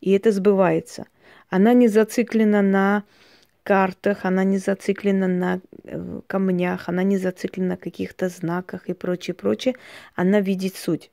и 0.00 0.12
это 0.12 0.30
сбывается. 0.30 1.06
Она 1.48 1.72
не 1.72 1.88
зациклена 1.88 2.62
на 2.62 3.04
картах, 3.62 4.24
она 4.24 4.44
не 4.44 4.58
зациклена 4.58 5.28
на 5.28 5.60
э, 5.84 6.20
камнях, 6.26 6.88
она 6.88 7.02
не 7.02 7.18
зациклена 7.18 7.70
на 7.70 7.76
каких-то 7.76 8.28
знаках 8.28 8.88
и 8.88 8.92
прочее, 8.92 9.34
прочее. 9.34 9.76
Она 10.14 10.40
видит 10.40 10.76
суть. 10.76 11.10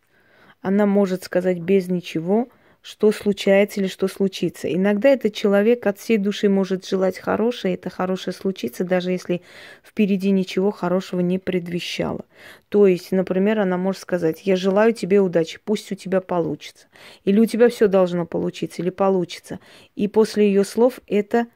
Она 0.62 0.86
может 0.86 1.24
сказать 1.24 1.60
без 1.60 1.88
ничего, 1.88 2.50
что 2.88 3.12
случается 3.12 3.82
или 3.82 3.88
что 3.88 4.08
случится. 4.08 4.74
Иногда 4.74 5.10
этот 5.10 5.34
человек 5.34 5.86
от 5.88 6.00
всей 6.00 6.18
души 6.18 6.48
может 6.48 6.88
желать 6.88 7.18
хорошее, 7.18 7.74
это 7.74 7.90
хорошее 7.90 8.34
случится, 8.34 8.86
даже 8.86 9.12
если 9.12 9.42
впереди 9.84 10.32
ничего 10.32 10.72
хорошего 10.72 11.20
не 11.20 11.38
предвещало. 11.38 12.26
То 12.70 12.88
есть, 12.88 13.12
например, 13.12 13.60
она 13.60 13.78
может 13.78 14.02
сказать, 14.02 14.44
я 14.46 14.56
желаю 14.56 14.94
тебе 14.94 15.20
удачи, 15.20 15.60
пусть 15.64 15.92
у 15.92 15.96
тебя 15.96 16.22
получится. 16.22 16.88
Или 17.26 17.42
у 17.42 17.46
тебя 17.46 17.68
все 17.68 17.88
должно 17.88 18.26
получиться, 18.26 18.82
или 18.82 18.90
получится. 18.90 19.60
И 19.96 20.08
после 20.08 20.48
ее 20.48 20.64
слов 20.64 21.02
это 21.08 21.48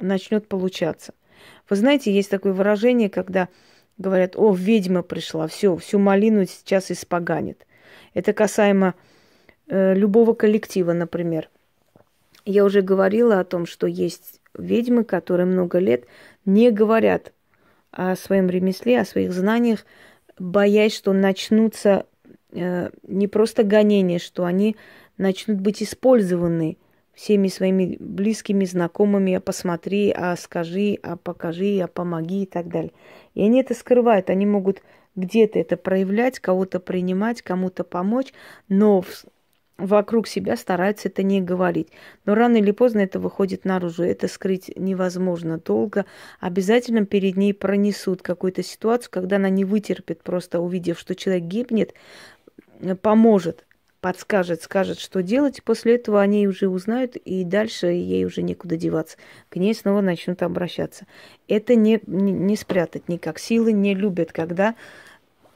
начнет 0.00 0.48
получаться. 0.48 1.14
Вы 1.68 1.76
знаете, 1.76 2.12
есть 2.12 2.30
такое 2.30 2.52
выражение, 2.52 3.10
когда 3.10 3.48
говорят, 3.98 4.36
о, 4.36 4.54
ведьма 4.54 5.02
пришла, 5.02 5.46
все, 5.48 5.76
всю 5.76 5.98
малину 5.98 6.46
сейчас 6.46 6.90
испоганит. 6.90 7.66
Это 8.14 8.32
касаемо 8.32 8.94
э, 9.68 9.94
любого 9.94 10.34
коллектива, 10.34 10.92
например. 10.92 11.50
Я 12.44 12.64
уже 12.64 12.80
говорила 12.80 13.40
о 13.40 13.44
том, 13.44 13.66
что 13.66 13.86
есть 13.86 14.40
ведьмы, 14.56 15.04
которые 15.04 15.46
много 15.46 15.78
лет 15.78 16.04
не 16.44 16.70
говорят 16.70 17.32
о 17.90 18.16
своем 18.16 18.48
ремесле, 18.48 19.00
о 19.00 19.04
своих 19.04 19.32
знаниях, 19.32 19.84
боясь, 20.38 20.96
что 20.96 21.12
начнутся 21.12 22.06
э, 22.52 22.90
не 23.02 23.28
просто 23.28 23.64
гонения, 23.64 24.18
что 24.18 24.44
они 24.44 24.76
начнут 25.16 25.58
быть 25.60 25.82
использованы 25.82 26.78
всеми 27.18 27.48
своими 27.48 27.96
близкими, 27.98 28.64
знакомыми, 28.64 29.34
а 29.34 29.40
посмотри, 29.40 30.12
а 30.16 30.36
скажи, 30.36 30.96
а 31.02 31.16
покажи, 31.16 31.80
а 31.80 31.88
помоги 31.88 32.44
и 32.44 32.46
так 32.46 32.68
далее. 32.68 32.92
И 33.34 33.42
они 33.42 33.60
это 33.60 33.74
скрывают, 33.74 34.30
они 34.30 34.46
могут 34.46 34.82
где-то 35.16 35.58
это 35.58 35.76
проявлять, 35.76 36.38
кого-то 36.38 36.78
принимать, 36.78 37.42
кому-то 37.42 37.82
помочь, 37.82 38.32
но 38.68 39.04
вокруг 39.78 40.28
себя 40.28 40.56
стараются 40.56 41.08
это 41.08 41.24
не 41.24 41.40
говорить. 41.40 41.88
Но 42.24 42.36
рано 42.36 42.58
или 42.58 42.70
поздно 42.70 43.00
это 43.00 43.18
выходит 43.18 43.64
наружу. 43.64 44.04
Это 44.04 44.28
скрыть 44.28 44.70
невозможно 44.76 45.58
долго. 45.58 46.06
Обязательно 46.38 47.04
перед 47.04 47.36
ней 47.36 47.52
пронесут 47.52 48.22
какую-то 48.22 48.62
ситуацию, 48.62 49.10
когда 49.10 49.36
она 49.36 49.48
не 49.48 49.64
вытерпит, 49.64 50.22
просто 50.22 50.60
увидев, 50.60 51.00
что 51.00 51.16
человек 51.16 51.44
гибнет, 51.44 51.94
поможет 53.02 53.64
подскажет, 54.00 54.62
скажет, 54.62 54.98
что 54.98 55.22
делать. 55.22 55.62
После 55.62 55.96
этого 55.96 56.20
они 56.20 56.46
уже 56.46 56.68
узнают, 56.68 57.16
и 57.16 57.44
дальше 57.44 57.86
ей 57.88 58.24
уже 58.24 58.42
некуда 58.42 58.76
деваться. 58.76 59.16
К 59.48 59.56
ней 59.56 59.74
снова 59.74 60.00
начнут 60.00 60.42
обращаться. 60.42 61.06
Это 61.48 61.74
не, 61.74 62.00
не, 62.06 62.56
спрятать 62.56 63.08
никак. 63.08 63.38
Силы 63.38 63.72
не 63.72 63.94
любят, 63.94 64.32
когда 64.32 64.74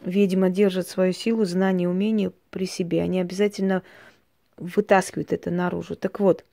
ведьма 0.05 0.51
держит 0.51 0.89
свою 0.89 1.13
силу, 1.13 1.45
знание, 1.45 1.89
умение 1.89 2.33
при 2.51 2.67
себе. 2.67 3.03
Они 3.03 3.21
обязательно 3.21 3.83
вытаскивают 4.57 5.33
это 5.33 5.51
наружу. 5.51 5.97
Так 5.97 6.21
вот, 6.21 6.45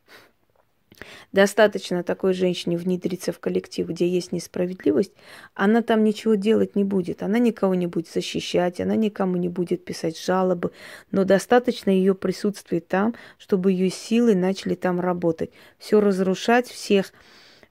Достаточно 1.32 2.04
такой 2.04 2.34
женщине 2.34 2.78
внедриться 2.78 3.32
в 3.32 3.40
коллектив, 3.40 3.88
где 3.88 4.08
есть 4.08 4.32
несправедливость, 4.32 5.14
она 5.54 5.82
там 5.82 6.04
ничего 6.04 6.36
делать 6.36 6.76
не 6.76 6.84
будет, 6.84 7.24
она 7.24 7.40
никого 7.40 7.76
не 7.76 7.88
будет 7.88 8.08
защищать, 8.08 8.80
она 8.82 8.96
никому 8.96 9.38
не 9.38 9.50
будет 9.50 9.86
писать 9.86 10.20
жалобы, 10.20 10.72
но 11.12 11.24
достаточно 11.24 11.90
ее 11.90 12.16
присутствия 12.16 12.82
там, 12.82 13.16
чтобы 13.38 13.72
ее 13.72 13.90
силы 13.90 14.36
начали 14.36 14.76
там 14.76 15.00
работать, 15.00 15.52
все 15.78 16.00
разрушать, 16.00 16.68
всех 16.68 17.14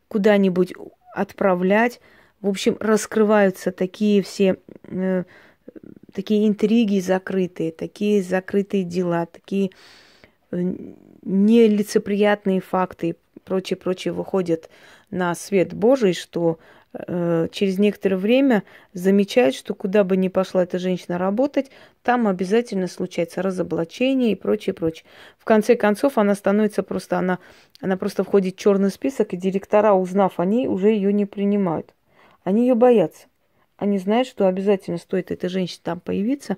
куда-нибудь 0.08 0.74
отправлять. 1.14 2.00
В 2.40 2.48
общем, 2.48 2.76
раскрываются 2.78 3.72
такие 3.72 4.22
все 4.22 4.58
э, 4.84 5.24
такие 6.12 6.48
интриги 6.48 7.00
закрытые, 7.00 7.72
такие 7.72 8.22
закрытые 8.22 8.84
дела, 8.84 9.26
такие 9.26 9.70
э, 10.50 10.74
нелицеприятные 11.22 12.60
факты 12.60 13.10
и 13.10 13.16
прочее, 13.44 13.76
прочее 13.76 14.12
выходят 14.12 14.68
на 15.10 15.34
свет 15.34 15.72
Божий, 15.72 16.12
что 16.12 16.58
э, 16.92 17.48
через 17.50 17.78
некоторое 17.78 18.16
время 18.16 18.62
замечают, 18.92 19.54
что 19.54 19.74
куда 19.74 20.04
бы 20.04 20.16
ни 20.16 20.28
пошла 20.28 20.62
эта 20.62 20.78
женщина 20.78 21.18
работать, 21.18 21.70
там 22.02 22.28
обязательно 22.28 22.86
случается 22.88 23.42
разоблачение 23.42 24.32
и 24.32 24.36
прочее, 24.36 24.74
прочее. 24.74 25.04
В 25.38 25.44
конце 25.44 25.76
концов, 25.76 26.18
она 26.18 26.34
становится 26.34 26.82
просто, 26.82 27.18
она, 27.18 27.38
она 27.80 27.96
просто 27.96 28.24
входит 28.24 28.56
в 28.56 28.58
черный 28.58 28.90
список, 28.90 29.32
и 29.32 29.36
директора, 29.36 29.94
узнав 29.94 30.38
о 30.38 30.44
ней, 30.44 30.66
уже 30.66 30.88
ее 30.88 31.12
не 31.12 31.26
принимают. 31.26 31.94
Они 32.44 32.62
ее 32.62 32.74
боятся. 32.74 33.26
Они 33.76 33.98
знают, 33.98 34.26
что 34.26 34.48
обязательно 34.48 34.98
стоит 34.98 35.30
этой 35.30 35.48
женщине 35.48 35.80
там 35.84 36.00
появиться, 36.00 36.56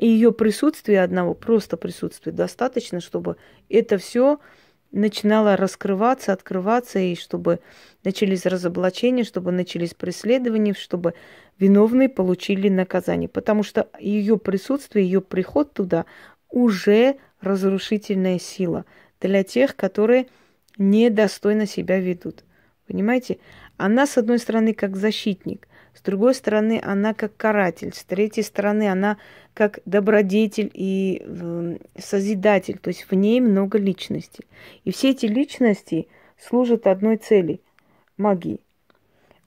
и 0.00 0.06
ее 0.06 0.32
присутствие 0.32 1.02
одного, 1.02 1.34
просто 1.34 1.76
присутствие, 1.76 2.32
достаточно, 2.32 3.00
чтобы 3.00 3.36
это 3.68 3.98
все 3.98 4.40
начинало 4.92 5.58
раскрываться, 5.58 6.32
открываться, 6.32 6.98
и 6.98 7.14
чтобы 7.14 7.60
начались 8.02 8.46
разоблачения, 8.46 9.24
чтобы 9.24 9.52
начались 9.52 9.92
преследования, 9.92 10.72
чтобы 10.72 11.12
виновные 11.58 12.08
получили 12.08 12.70
наказание. 12.70 13.28
Потому 13.28 13.62
что 13.62 13.90
ее 14.00 14.38
присутствие, 14.38 15.04
ее 15.04 15.20
приход 15.20 15.74
туда 15.74 16.06
уже 16.48 17.16
разрушительная 17.42 18.38
сила 18.38 18.86
для 19.20 19.44
тех, 19.44 19.76
которые 19.76 20.28
недостойно 20.78 21.66
себя 21.66 22.00
ведут. 22.00 22.42
Понимаете? 22.86 23.38
Она, 23.76 24.06
с 24.06 24.16
одной 24.16 24.38
стороны, 24.38 24.72
как 24.72 24.96
защитник, 24.96 25.68
с 25.94 26.02
другой 26.02 26.34
стороны, 26.34 26.80
она 26.82 27.14
как 27.14 27.36
каратель, 27.36 27.92
с 27.94 28.04
третьей 28.04 28.42
стороны, 28.42 28.88
она 28.88 29.18
как 29.54 29.80
добродетель 29.84 30.70
и 30.72 31.22
э, 31.24 31.78
созидатель, 31.98 32.78
то 32.78 32.88
есть 32.88 33.10
в 33.10 33.14
ней 33.14 33.40
много 33.40 33.78
личностей. 33.78 34.44
И 34.84 34.92
все 34.92 35.10
эти 35.10 35.26
личности 35.26 36.08
служат 36.38 36.86
одной 36.86 37.16
цели– 37.16 37.60
магии. 38.16 38.60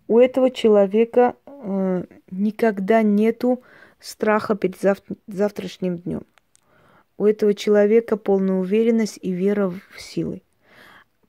У 0.07 0.19
этого 0.19 0.51
человека 0.51 1.35
э, 1.45 2.03
никогда 2.29 3.01
нету 3.01 3.63
страха 3.99 4.55
перед 4.55 4.75
зав- 4.81 5.17
завтрашним 5.27 5.97
днем. 5.97 6.23
У 7.17 7.25
этого 7.25 7.53
человека 7.53 8.17
полная 8.17 8.55
уверенность 8.55 9.17
и 9.21 9.31
вера 9.31 9.69
в 9.69 10.01
силы. 10.01 10.41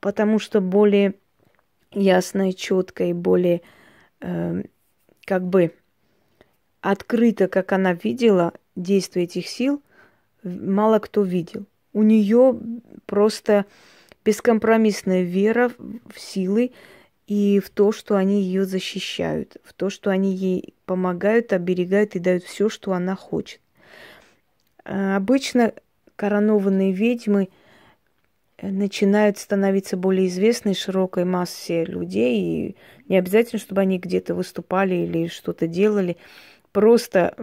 Потому 0.00 0.38
что 0.38 0.60
более 0.60 1.14
ясная, 1.92 2.52
четкая 2.52 3.10
и 3.10 3.12
более 3.12 3.62
э, 4.20 4.64
как 5.24 5.44
бы 5.44 5.72
открыто, 6.80 7.48
как 7.48 7.72
она 7.72 7.94
видела 7.94 8.52
действие 8.76 9.24
этих 9.24 9.48
сил, 9.48 9.82
мало 10.42 10.98
кто 10.98 11.22
видел. 11.22 11.66
У 11.92 12.02
нее 12.02 12.58
просто 13.06 13.66
бескомпромиссная 14.24 15.22
вера 15.22 15.70
в 15.78 16.18
силы 16.18 16.72
и 17.26 17.60
в 17.60 17.70
то, 17.70 17.92
что 17.92 18.16
они 18.16 18.42
ее 18.42 18.64
защищают, 18.64 19.56
в 19.64 19.72
то, 19.72 19.88
что 19.90 20.10
они 20.10 20.34
ей 20.34 20.74
помогают, 20.84 21.52
оберегают 21.52 22.16
и 22.16 22.18
дают 22.18 22.44
все, 22.44 22.68
что 22.68 22.92
она 22.92 23.16
хочет. 23.16 23.60
А, 24.84 25.16
обычно 25.16 25.72
коронованные 26.16 26.92
ведьмы– 26.92 27.48
начинают 28.70 29.38
становиться 29.38 29.96
более 29.96 30.28
известны 30.28 30.74
широкой 30.74 31.24
массе 31.24 31.84
людей. 31.84 32.38
И 32.40 32.76
не 33.08 33.16
обязательно, 33.18 33.58
чтобы 33.60 33.80
они 33.82 33.98
где-то 33.98 34.34
выступали 34.34 34.94
или 34.94 35.28
что-то 35.28 35.66
делали. 35.66 36.16
Просто, 36.72 37.34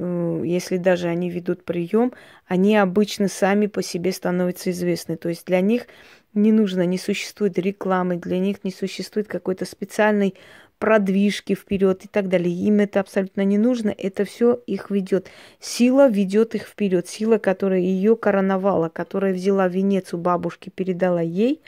если 0.44 0.78
даже 0.78 1.08
они 1.08 1.30
ведут 1.30 1.64
прием, 1.64 2.12
они 2.48 2.76
обычно 2.76 3.30
сами 3.30 3.68
по 3.68 3.82
себе 3.82 4.12
становятся 4.12 4.72
известны. 4.72 5.16
То 5.16 5.30
есть 5.30 5.46
для 5.46 5.62
них 5.62 5.88
не 6.34 6.52
нужно, 6.52 6.86
не 6.86 6.98
существует 6.98 7.58
рекламы, 7.58 8.17
для 8.17 8.39
них 8.39 8.63
не 8.63 8.72
существует 8.72 9.28
какой-то 9.28 9.65
специальной 9.65 10.36
продвижки 10.82 11.54
вперед 11.54 12.04
и 12.06 12.08
так 12.08 12.28
далее. 12.28 12.54
Им 12.54 12.80
это 12.80 13.00
абсолютно 13.02 13.41
не 13.41 13.60
нужно, 13.60 13.94
это 13.96 14.26
все 14.26 14.60
их 14.65 14.89
ведет. 14.89 15.30
Сила 15.60 16.10
ведет 16.10 16.56
их 16.56 16.63
вперед. 16.63 17.08
Сила, 17.08 17.38
которая 17.38 17.82
ее 17.82 18.15
короновала, 18.15 18.89
которая 18.89 19.32
взяла 19.32 19.67
венец 19.67 20.12
у 20.13 20.17
бабушки, 20.17 20.70
передала 20.70 21.22
ей, 21.22 21.62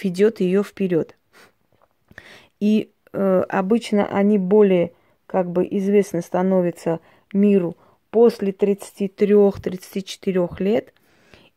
ведет 0.00 0.40
ее 0.40 0.62
вперед. 0.62 1.16
И 2.60 2.90
э, 3.14 3.44
обычно 3.48 4.06
они 4.06 4.36
более 4.36 4.92
как 5.26 5.50
бы 5.50 5.66
известны 5.70 6.20
становятся 6.20 7.00
миру 7.32 7.74
после 8.10 8.52
33-34 8.52 10.62
лет. 10.62 10.92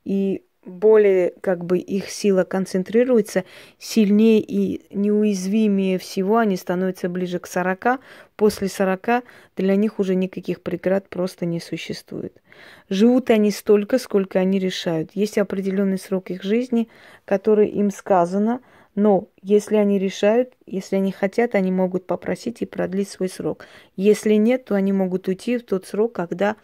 И 0.05 0.44
более 0.65 1.33
как 1.41 1.63
бы 1.63 1.77
их 1.77 2.09
сила 2.09 2.43
концентрируется, 2.43 3.45
сильнее 3.77 4.41
и 4.41 4.85
неуязвимее 4.89 5.99
всего 5.99 6.37
они 6.37 6.57
становятся 6.57 7.07
ближе 7.07 7.39
к 7.39 7.47
40. 7.47 7.99
После 8.35 8.67
40 8.67 9.23
для 9.55 9.75
них 9.75 9.99
уже 9.99 10.15
никаких 10.15 10.61
преград 10.61 11.07
просто 11.07 11.45
не 11.45 11.59
существует. 11.59 12.41
Живут 12.89 13.29
они 13.29 13.51
столько, 13.51 13.99
сколько 13.99 14.39
они 14.39 14.59
решают. 14.59 15.11
Есть 15.13 15.37
определенный 15.37 15.99
срок 15.99 16.31
их 16.31 16.43
жизни, 16.43 16.89
который 17.25 17.67
им 17.67 17.91
сказано, 17.91 18.61
но 18.95 19.27
если 19.41 19.75
они 19.75 19.99
решают, 19.99 20.53
если 20.65 20.95
они 20.95 21.11
хотят, 21.11 21.53
они 21.53 21.71
могут 21.71 22.07
попросить 22.07 22.61
и 22.61 22.65
продлить 22.65 23.09
свой 23.09 23.29
срок. 23.29 23.65
Если 23.95 24.33
нет, 24.35 24.65
то 24.65 24.75
они 24.75 24.93
могут 24.93 25.27
уйти 25.27 25.57
в 25.57 25.63
тот 25.63 25.85
срок, 25.85 26.13
когда 26.13 26.55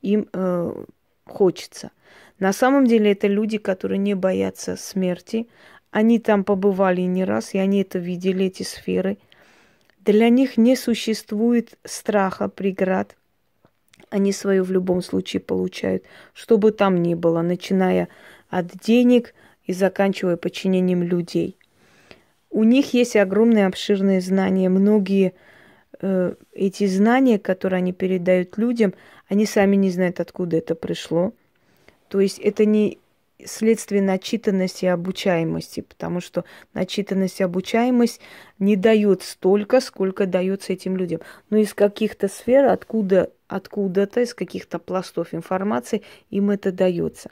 им 0.00 0.28
э, 0.32 0.84
хочется– 1.26 1.90
на 2.42 2.52
самом 2.52 2.88
деле 2.88 3.12
это 3.12 3.28
люди, 3.28 3.56
которые 3.56 3.98
не 3.98 4.14
боятся 4.14 4.74
смерти. 4.74 5.46
Они 5.92 6.18
там 6.18 6.42
побывали 6.42 7.02
не 7.02 7.24
раз, 7.24 7.54
и 7.54 7.58
они 7.58 7.82
это 7.82 8.00
видели, 8.00 8.46
эти 8.46 8.64
сферы. 8.64 9.18
Для 10.00 10.28
них 10.28 10.56
не 10.56 10.74
существует 10.74 11.78
страха, 11.84 12.48
преград. 12.48 13.16
Они 14.10 14.32
свое 14.32 14.64
в 14.64 14.72
любом 14.72 15.02
случае 15.02 15.38
получают, 15.38 16.02
что 16.34 16.58
бы 16.58 16.72
там 16.72 17.00
ни 17.00 17.14
было, 17.14 17.42
начиная 17.42 18.08
от 18.50 18.76
денег 18.76 19.34
и 19.66 19.72
заканчивая 19.72 20.36
подчинением 20.36 21.04
людей. 21.04 21.56
У 22.50 22.64
них 22.64 22.92
есть 22.92 23.14
огромные 23.14 23.66
обширные 23.66 24.20
знания. 24.20 24.68
Многие 24.68 25.34
э, 26.00 26.34
эти 26.52 26.88
знания, 26.88 27.38
которые 27.38 27.78
они 27.78 27.92
передают 27.92 28.58
людям, 28.58 28.94
они 29.28 29.46
сами 29.46 29.76
не 29.76 29.92
знают, 29.92 30.18
откуда 30.18 30.56
это 30.56 30.74
пришло. 30.74 31.32
То 32.12 32.20
есть 32.20 32.38
это 32.40 32.66
не 32.66 32.98
следствие 33.42 34.02
начитанности 34.02 34.84
и 34.84 34.88
обучаемости, 34.88 35.80
потому 35.80 36.20
что 36.20 36.44
начитанность 36.74 37.40
и 37.40 37.42
обучаемость 37.42 38.20
не 38.58 38.76
дают 38.76 39.22
столько, 39.22 39.80
сколько 39.80 40.26
дается 40.26 40.74
этим 40.74 40.98
людям. 40.98 41.22
Но 41.48 41.56
из 41.56 41.72
каких-то 41.72 42.28
сфер, 42.28 42.66
откуда, 42.66 43.32
откуда-то, 43.48 44.20
из 44.20 44.34
каких-то 44.34 44.78
пластов 44.78 45.32
информации 45.32 46.02
им 46.28 46.50
это 46.50 46.70
дается. 46.70 47.30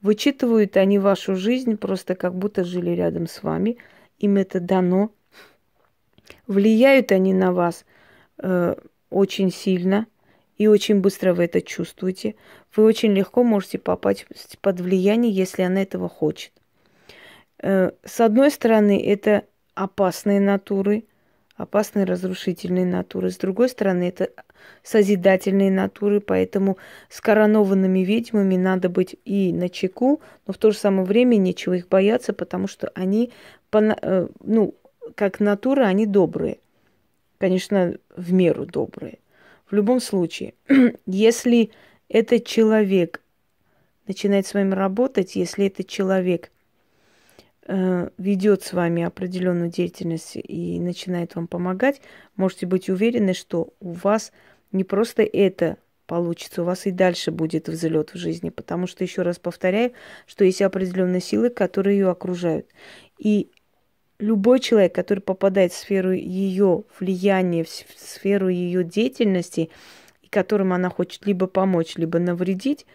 Вычитывают 0.00 0.76
они 0.76 1.00
вашу 1.00 1.34
жизнь 1.34 1.76
просто 1.76 2.14
как 2.14 2.36
будто 2.36 2.62
жили 2.62 2.90
рядом 2.90 3.26
с 3.26 3.42
вами, 3.42 3.78
им 4.20 4.36
это 4.36 4.60
дано. 4.60 5.10
Влияют 6.46 7.10
они 7.10 7.34
на 7.34 7.52
вас 7.52 7.84
э, 8.38 8.76
очень 9.10 9.50
сильно, 9.50 10.06
и 10.62 10.68
очень 10.68 11.00
быстро 11.00 11.34
вы 11.34 11.46
это 11.46 11.60
чувствуете. 11.60 12.36
Вы 12.76 12.84
очень 12.84 13.12
легко 13.12 13.42
можете 13.42 13.78
попасть 13.78 14.26
под 14.60 14.80
влияние, 14.80 15.32
если 15.32 15.62
она 15.62 15.82
этого 15.82 16.08
хочет. 16.08 16.52
Э, 17.58 17.90
с 18.04 18.20
одной 18.20 18.52
стороны, 18.52 19.04
это 19.04 19.42
опасные 19.74 20.38
натуры, 20.38 21.02
опасные 21.56 22.04
разрушительные 22.04 22.86
натуры. 22.86 23.32
С 23.32 23.38
другой 23.38 23.70
стороны, 23.70 24.04
это 24.04 24.30
созидательные 24.84 25.72
натуры, 25.72 26.20
поэтому 26.20 26.78
с 27.08 27.20
коронованными 27.20 27.98
ведьмами 28.04 28.56
надо 28.56 28.88
быть 28.88 29.16
и 29.24 29.52
на 29.52 29.68
чеку, 29.68 30.20
но 30.46 30.54
в 30.54 30.58
то 30.58 30.70
же 30.70 30.78
самое 30.78 31.04
время 31.04 31.38
нечего 31.38 31.74
их 31.74 31.88
бояться, 31.88 32.32
потому 32.32 32.68
что 32.68 32.92
они, 32.94 33.32
э, 33.72 34.28
ну, 34.44 34.74
как 35.16 35.40
натура, 35.40 35.86
они 35.86 36.06
добрые. 36.06 36.58
Конечно, 37.38 37.96
в 38.16 38.32
меру 38.32 38.64
добрые. 38.64 39.18
В 39.72 39.74
любом 39.74 40.00
случае, 40.00 40.52
если 41.06 41.70
этот 42.10 42.44
человек 42.44 43.22
начинает 44.06 44.46
с 44.46 44.52
вами 44.52 44.74
работать, 44.74 45.34
если 45.34 45.66
этот 45.66 45.88
человек 45.88 46.52
э, 47.66 48.10
ведет 48.18 48.62
с 48.64 48.74
вами 48.74 49.02
определенную 49.02 49.70
деятельность 49.70 50.36
и 50.36 50.78
начинает 50.78 51.36
вам 51.36 51.46
помогать, 51.46 52.02
можете 52.36 52.66
быть 52.66 52.90
уверены, 52.90 53.32
что 53.32 53.72
у 53.80 53.92
вас 53.92 54.32
не 54.72 54.84
просто 54.84 55.22
это 55.22 55.78
получится, 56.06 56.60
у 56.60 56.66
вас 56.66 56.84
и 56.84 56.90
дальше 56.90 57.30
будет 57.30 57.70
взлет 57.70 58.12
в 58.12 58.18
жизни, 58.18 58.50
потому 58.50 58.86
что, 58.86 59.04
еще 59.04 59.22
раз 59.22 59.38
повторяю, 59.38 59.92
что 60.26 60.44
есть 60.44 60.60
определенные 60.60 61.22
силы, 61.22 61.48
которые 61.48 61.96
ее 61.96 62.10
окружают. 62.10 62.66
И 63.16 63.50
любой 64.22 64.60
человек, 64.60 64.94
который 64.94 65.18
попадает 65.18 65.72
в 65.72 65.76
сферу 65.76 66.12
ее 66.12 66.84
влияния, 66.98 67.64
в 67.64 67.68
сферу 67.68 68.48
ее 68.48 68.84
деятельности, 68.84 69.68
и 70.22 70.28
которым 70.28 70.72
она 70.72 70.88
хочет 70.88 71.26
либо 71.26 71.46
помочь, 71.46 71.96
либо 71.96 72.18
навредить, 72.18 72.86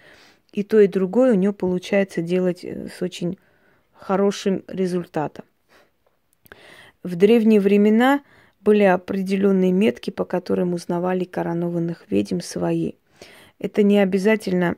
и 0.54 0.64
то, 0.64 0.80
и 0.80 0.88
другое 0.88 1.34
у 1.34 1.36
нее 1.36 1.52
получается 1.52 2.22
делать 2.22 2.64
э, 2.64 2.88
с 2.88 3.02
очень 3.02 3.38
хорошим 3.94 4.64
результатом. 4.68 5.44
В 7.04 7.16
древние 7.16 7.60
времена 7.60 8.22
были 8.62 8.84
определенные 8.84 9.74
метки, 9.74 10.10
по 10.10 10.24
которым 10.24 10.74
узнавали 10.74 11.26
коронованных 11.26 12.06
ведьм 12.10 12.40
свои. 12.40 12.94
Это 13.60 13.84
не 13.84 14.00
обязательно, 14.00 14.76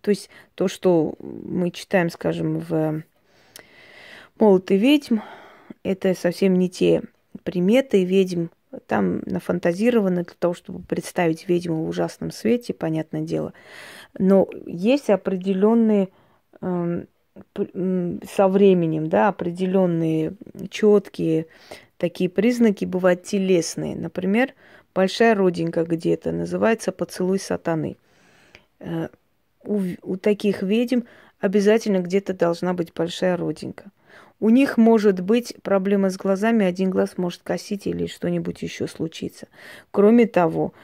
то 0.00 0.10
есть 0.10 0.28
то, 0.54 0.66
что 0.66 1.14
мы 1.20 1.70
читаем, 1.70 2.10
скажем, 2.10 2.58
в 2.58 3.02
«Молот 4.38 4.70
ведьм», 4.70 5.18
это 5.82 6.14
совсем 6.14 6.54
не 6.54 6.68
те 6.68 7.02
приметы 7.44 8.04
ведьм, 8.04 8.46
там 8.86 9.20
нафантазировано 9.26 10.24
для 10.24 10.34
того, 10.38 10.54
чтобы 10.54 10.80
представить 10.80 11.48
ведьму 11.48 11.84
в 11.84 11.88
ужасном 11.88 12.30
свете, 12.30 12.72
понятное 12.72 13.22
дело. 13.22 13.52
Но 14.18 14.48
есть 14.66 15.10
определенные 15.10 16.08
э, 16.60 17.04
со 18.34 18.48
временем, 18.48 19.08
да, 19.08 19.28
определенные 19.28 20.34
четкие 20.70 21.46
такие 21.98 22.28
признаки 22.28 22.84
бывают 22.84 23.22
телесные. 23.22 23.94
Например, 23.94 24.54
большая 24.94 25.34
родинка 25.34 25.84
где-то 25.84 26.32
называется 26.32 26.92
поцелуй 26.92 27.38
сатаны. 27.38 27.96
Э, 28.80 29.08
у, 29.64 29.82
у 30.02 30.16
таких 30.16 30.62
ведьм 30.62 31.02
обязательно 31.40 31.98
где-то 31.98 32.34
должна 32.34 32.74
быть 32.74 32.92
большая 32.92 33.36
родинка. 33.36 33.90
У 34.42 34.50
них 34.50 34.76
может 34.76 35.20
быть 35.20 35.54
проблема 35.62 36.10
с 36.10 36.16
глазами, 36.16 36.66
один 36.66 36.90
глаз 36.90 37.16
может 37.16 37.42
косить 37.44 37.86
или 37.86 38.08
что-нибудь 38.08 38.60
еще 38.62 38.88
случиться. 38.88 39.46
Кроме 39.92 40.26
того, 40.26 40.74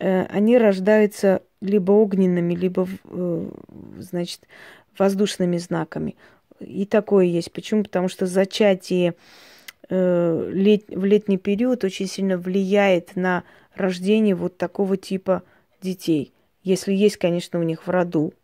э, 0.00 0.24
они 0.24 0.58
рождаются 0.58 1.42
либо 1.60 1.92
огненными, 1.92 2.54
либо, 2.54 2.88
э, 3.04 3.50
значит, 3.98 4.48
воздушными 4.98 5.58
знаками. 5.58 6.16
И 6.58 6.86
такое 6.86 7.26
есть. 7.26 7.52
Почему? 7.52 7.84
Потому 7.84 8.08
что 8.08 8.26
зачатие 8.26 9.14
э, 9.88 10.82
в 10.88 11.04
летний 11.04 11.38
период 11.38 11.84
очень 11.84 12.08
сильно 12.08 12.36
влияет 12.36 13.14
на 13.14 13.44
рождение 13.76 14.34
вот 14.34 14.56
такого 14.56 14.96
типа 14.96 15.44
детей. 15.80 16.32
Если 16.64 16.92
есть, 16.92 17.16
конечно, 17.16 17.60
у 17.60 17.62
них 17.62 17.86
в 17.86 17.90
роду 17.90 18.34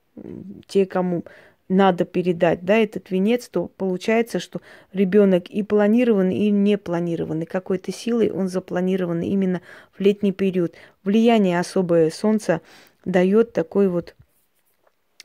те, 0.69 0.87
кому 0.87 1.25
надо 1.69 2.05
передать, 2.05 2.65
да, 2.65 2.77
этот 2.77 3.11
венец, 3.11 3.49
то 3.49 3.69
получается, 3.69 4.39
что 4.39 4.61
ребенок 4.93 5.49
и 5.49 5.63
планированный, 5.63 6.37
и 6.37 6.51
не 6.51 6.77
планированный. 6.77 7.47
Какой-то 7.47 7.93
силой 7.93 8.31
он 8.31 8.49
запланирован 8.49 9.23
именно 9.23 9.63
в 9.93 10.01
летний 10.01 10.33
период. 10.33 10.75
Влияние 11.05 11.59
особое 11.59 12.11
солнца 12.11 12.61
дает 13.05 13.53
такой 13.53 13.89
вот 13.89 14.15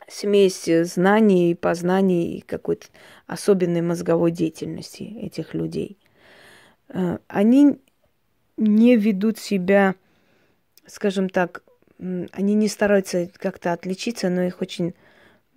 смесь 0.08 0.68
знаний 0.84 1.52
и 1.52 1.56
познаний 1.56 2.38
и 2.38 2.42
какой-то 2.42 2.88
особенной 3.28 3.82
мозговой 3.82 4.32
деятельности 4.32 5.04
этих 5.22 5.54
людей. 5.54 5.98
Э, 6.88 7.20
они 7.28 7.80
не 8.58 8.96
ведут 8.96 9.38
себя, 9.38 9.96
скажем 10.86 11.30
так, 11.30 11.64
они 12.00 12.54
не 12.54 12.70
стараются 12.70 13.30
как-то 13.38 13.74
отличиться, 13.74 14.30
но 14.30 14.42
их 14.44 14.62
очень 14.62 14.94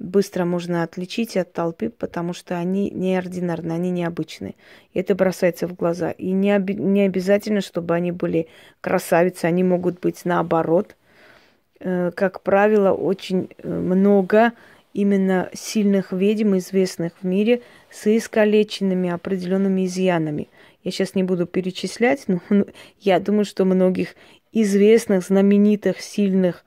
быстро 0.03 0.45
можно 0.45 0.83
отличить 0.83 1.37
от 1.37 1.53
толпы, 1.53 1.89
потому 1.89 2.33
что 2.33 2.57
они 2.57 2.91
неординарные, 2.91 3.77
они 3.77 3.91
необычные. 3.91 4.55
И 4.93 4.99
это 4.99 5.15
бросается 5.15 5.67
в 5.69 5.75
глаза. 5.75 6.11
И 6.11 6.33
не, 6.33 6.53
об... 6.53 6.69
не 6.71 7.03
обязательно, 7.03 7.61
чтобы 7.61 7.95
они 7.95 8.13
были 8.13 8.49
красавицы, 8.81 9.47
они 9.47 9.63
могут 9.63 10.01
быть 10.01 10.25
наоборот. 10.25 10.97
Э, 11.81 12.11
как 12.15 12.43
правило, 12.43 12.93
очень 12.93 13.51
э, 13.59 13.69
много 13.69 14.53
именно 14.93 15.49
сильных 15.55 16.13
ведьм, 16.13 16.57
известных 16.59 17.13
в 17.23 17.25
мире, 17.25 17.63
с 17.91 18.07
искалеченными 18.07 19.09
определенными 19.09 19.87
изъянами. 19.87 20.49
Я 20.85 20.91
сейчас 20.91 21.15
не 21.15 21.23
буду 21.23 21.47
перечислять, 21.47 22.25
но 22.27 22.41
я 23.01 23.21
думаю, 23.21 23.45
что 23.45 23.65
многих 23.65 24.17
известных, 24.53 25.25
знаменитых, 25.25 26.01
сильных 26.01 26.65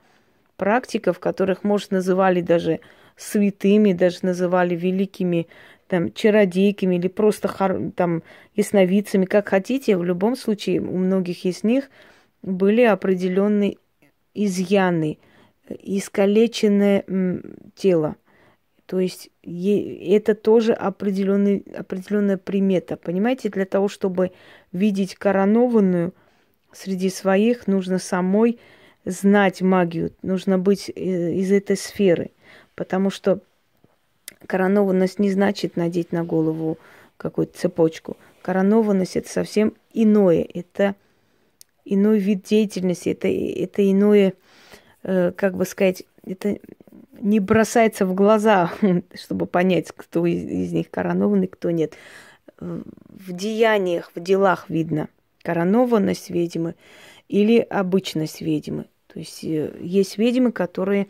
практиков, 0.57 1.19
которых, 1.19 1.63
может, 1.63 1.91
называли 1.91 2.41
даже 2.41 2.79
святыми, 3.15 3.93
даже 3.93 4.19
называли 4.23 4.75
великими 4.75 5.47
там, 5.87 6.11
чародейками 6.11 6.95
или 6.95 7.07
просто 7.07 7.47
там, 7.95 8.23
ясновидцами, 8.55 9.25
как 9.25 9.49
хотите. 9.49 9.97
В 9.97 10.03
любом 10.03 10.35
случае, 10.35 10.81
у 10.81 10.97
многих 10.97 11.45
из 11.45 11.63
них 11.63 11.89
были 12.41 12.81
определенные 12.81 13.77
изъяны, 14.33 15.17
искалеченное 15.69 17.05
тело. 17.75 18.15
То 18.85 18.99
есть 18.99 19.31
это 19.43 20.35
тоже 20.35 20.73
определенный, 20.73 21.65
определенная 21.75 22.37
примета. 22.37 22.97
Понимаете, 22.97 23.49
для 23.49 23.65
того, 23.65 23.87
чтобы 23.87 24.31
видеть 24.71 25.15
коронованную 25.15 26.13
среди 26.71 27.09
своих, 27.09 27.65
нужно 27.65 27.97
самой 27.97 28.59
знать 29.05 29.61
магию, 29.61 30.11
нужно 30.21 30.59
быть 30.59 30.89
э, 30.89 31.33
из 31.33 31.51
этой 31.51 31.77
сферы. 31.77 32.31
Потому 32.75 33.09
что 33.09 33.39
коронованность 34.47 35.19
не 35.19 35.31
значит 35.31 35.75
надеть 35.75 36.11
на 36.11 36.23
голову 36.23 36.77
какую-то 37.17 37.57
цепочку. 37.57 38.17
Коронованность 38.41 39.15
это 39.15 39.29
совсем 39.29 39.73
иное. 39.93 40.45
Это 40.53 40.95
иной 41.85 42.19
вид 42.19 42.43
деятельности, 42.43 43.09
это, 43.09 43.27
это 43.27 43.89
иное, 43.89 44.33
э, 45.03 45.31
как 45.31 45.55
бы 45.55 45.65
сказать, 45.65 46.03
это 46.25 46.57
не 47.19 47.39
бросается 47.39 48.05
в 48.05 48.13
глаза, 48.13 48.71
чтобы 49.13 49.45
понять, 49.45 49.91
кто 49.95 50.25
из, 50.25 50.43
из 50.43 50.71
них 50.73 50.89
коронованный, 50.89 51.47
кто 51.47 51.71
нет. 51.71 51.95
В 52.57 53.33
деяниях, 53.33 54.11
в 54.15 54.19
делах 54.19 54.69
видно 54.69 55.09
коронованность 55.43 56.29
ведьмы 56.29 56.75
или 57.27 57.59
обычность 57.59 58.41
ведьмы. 58.41 58.85
То 59.07 59.19
есть 59.19 59.43
э, 59.43 59.77
есть 59.79 60.17
ведьмы, 60.17 60.51
которые 60.51 61.07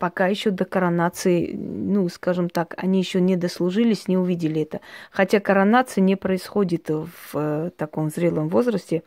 пока 0.00 0.28
еще 0.28 0.50
до 0.50 0.64
коронации, 0.64 1.52
ну, 1.52 2.08
скажем 2.08 2.48
так, 2.48 2.72
они 2.78 2.98
еще 2.98 3.20
не 3.20 3.36
дослужились, 3.36 4.08
не 4.08 4.16
увидели 4.16 4.62
это. 4.62 4.80
Хотя 5.10 5.40
коронация 5.40 6.00
не 6.00 6.16
происходит 6.16 6.88
в 6.88 7.12
э, 7.34 7.70
таком 7.76 8.08
зрелом 8.08 8.48
возрасте. 8.48 9.02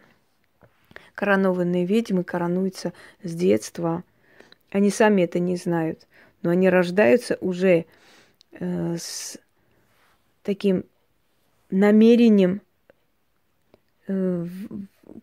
Коронованные 1.16 1.86
ведьмы 1.86 2.24
коронуются 2.24 2.94
с 3.24 3.34
детства. 3.34 4.04
Они 4.70 4.92
сами 4.92 5.24
это 5.24 5.40
не 5.40 5.56
знают, 5.56 6.08
но 6.44 6.52
они 6.52 6.70
рождаются 6.70 7.40
уже 7.42 7.86
э, 8.52 8.96
с 8.96 9.40
таким 10.44 10.84
намерением 11.72 12.62
э, 14.06 14.46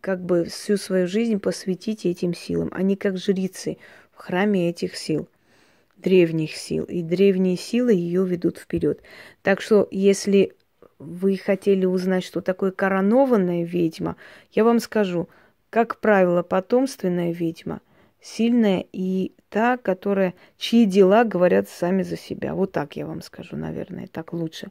как 0.01 0.21
бы 0.21 0.47
всю 0.47 0.77
свою 0.77 1.07
жизнь 1.07 1.39
посвятить 1.39 2.07
этим 2.07 2.35
силам. 2.35 2.71
Они 2.73 2.97
как 2.97 3.19
жрицы 3.19 3.79
в 4.13 4.17
храме 4.17 4.69
этих 4.69 4.97
сил– 4.97 5.29
древних 6.01 6.55
сил, 6.57 6.85
и 6.85 7.03
древние 7.03 7.57
силы 7.57 7.93
ее 7.93 8.27
ведут 8.27 8.59
вперед. 8.59 9.03
Так 9.43 9.61
что, 9.61 9.89
если 9.91 10.55
вы 10.99 11.37
хотели 11.37 11.87
узнать, 11.87 12.25
что 12.25 12.41
такое 12.41 12.73
коронованная 12.73 13.65
ведьма, 13.65 14.17
я 14.53 14.65
вам 14.65 14.81
скажу, 14.81 15.29
как 15.71 16.01
правило, 16.01 16.43
потомственная 16.43 17.33
ведьма 17.33 17.81
сильная 18.21 18.85
и 18.93 19.33
та, 19.49 19.77
которая, 19.77 20.35
чьи 20.59 20.85
дела 20.85 21.25
говорят 21.25 21.69
сами 21.69 22.03
за 22.03 22.17
себя. 22.17 22.55
Вот 22.55 22.73
так 22.73 22.97
я 22.97 23.07
вам 23.07 23.23
скажу, 23.23 23.57
наверное, 23.57 24.07
так 24.07 24.33
лучше. 24.33 24.71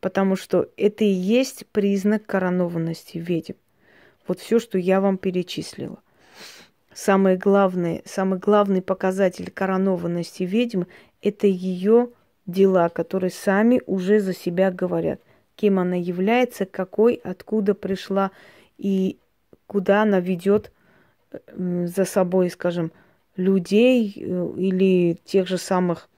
Потому 0.00 0.36
что 0.36 0.68
это 0.76 1.04
и 1.04 1.08
есть 1.08 1.66
признак 1.68 2.26
коронованности 2.26 3.18
ведьм. 3.18 3.54
Вот 4.26 4.40
все, 4.40 4.58
что 4.58 4.78
я 4.78 5.00
вам 5.00 5.16
перечислила. 5.18 5.98
Самое 6.96 7.36
главное, 7.36 8.00
самый 8.06 8.38
главный 8.38 8.80
показатель 8.80 9.50
коронованности 9.50 10.44
ведьмы– 10.44 10.86
это 11.20 11.46
ее 11.46 12.08
дела, 12.46 12.88
которые 12.88 13.30
сами 13.30 13.82
уже 13.84 14.18
за 14.18 14.32
себя 14.32 14.70
говорят. 14.70 15.20
Кем 15.56 15.78
она 15.78 15.96
является, 15.96 16.64
какой, 16.64 17.20
откуда 17.22 17.74
пришла 17.74 18.30
и 18.78 19.18
куда 19.66 20.04
она 20.04 20.20
ведет 20.20 20.72
за 21.54 22.06
собой, 22.06 22.48
скажем, 22.48 22.92
людей 23.36 24.14
э, 24.16 24.52
или 24.56 25.18
тех 25.22 25.46
же 25.48 25.58
самых, 25.58 26.08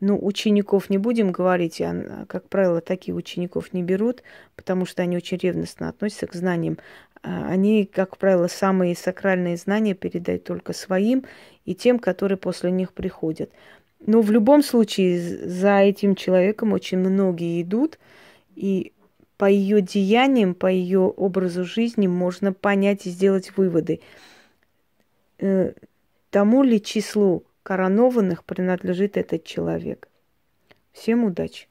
ну, 0.00 0.18
учеников 0.22 0.90
не 0.90 0.98
будем 0.98 1.32
говорить, 1.32 1.80
а, 1.80 2.26
как 2.28 2.50
правило, 2.50 2.82
таких 2.82 3.14
учеников 3.14 3.72
не 3.72 3.82
берут, 3.82 4.22
потому 4.54 4.84
что 4.84 5.02
они 5.02 5.16
очень 5.16 5.38
ревностно 5.38 5.88
относятся 5.88 6.26
к 6.26 6.34
знаниям. 6.34 6.78
А, 7.22 7.48
они, 7.48 7.84
как 7.84 8.16
правило, 8.16 8.46
самые 8.46 8.94
сакральные 8.94 9.56
знания 9.56 9.94
передают 9.94 10.44
только 10.44 10.72
своим 10.72 11.24
и 11.64 11.74
тем, 11.74 11.98
которые 11.98 12.38
после 12.38 12.70
них 12.70 12.92
приходят. 12.92 13.50
Но 14.06 14.20
в 14.20 14.30
любом 14.30 14.62
случае 14.62 15.20
за 15.20 15.78
этим 15.78 16.14
человеком 16.14 16.72
очень 16.72 16.98
многие 16.98 17.62
идут, 17.62 17.98
и 18.54 18.92
по 19.36 19.46
ее 19.46 19.80
деяниям, 19.80 20.54
по 20.54 20.66
ее 20.66 21.00
образу 21.00 21.64
жизни 21.64 22.06
можно 22.06 22.52
понять 22.52 23.06
и 23.06 23.10
сделать 23.10 23.56
выводы. 23.56 24.00
Э, 25.38 25.72
тому 26.30 26.62
ли 26.62 26.82
числу 26.82 27.44
коронованных 27.62 28.44
принадлежит 28.44 29.16
этот 29.16 29.44
человек. 29.44 30.08
Всем 30.92 31.24
удачи! 31.24 31.67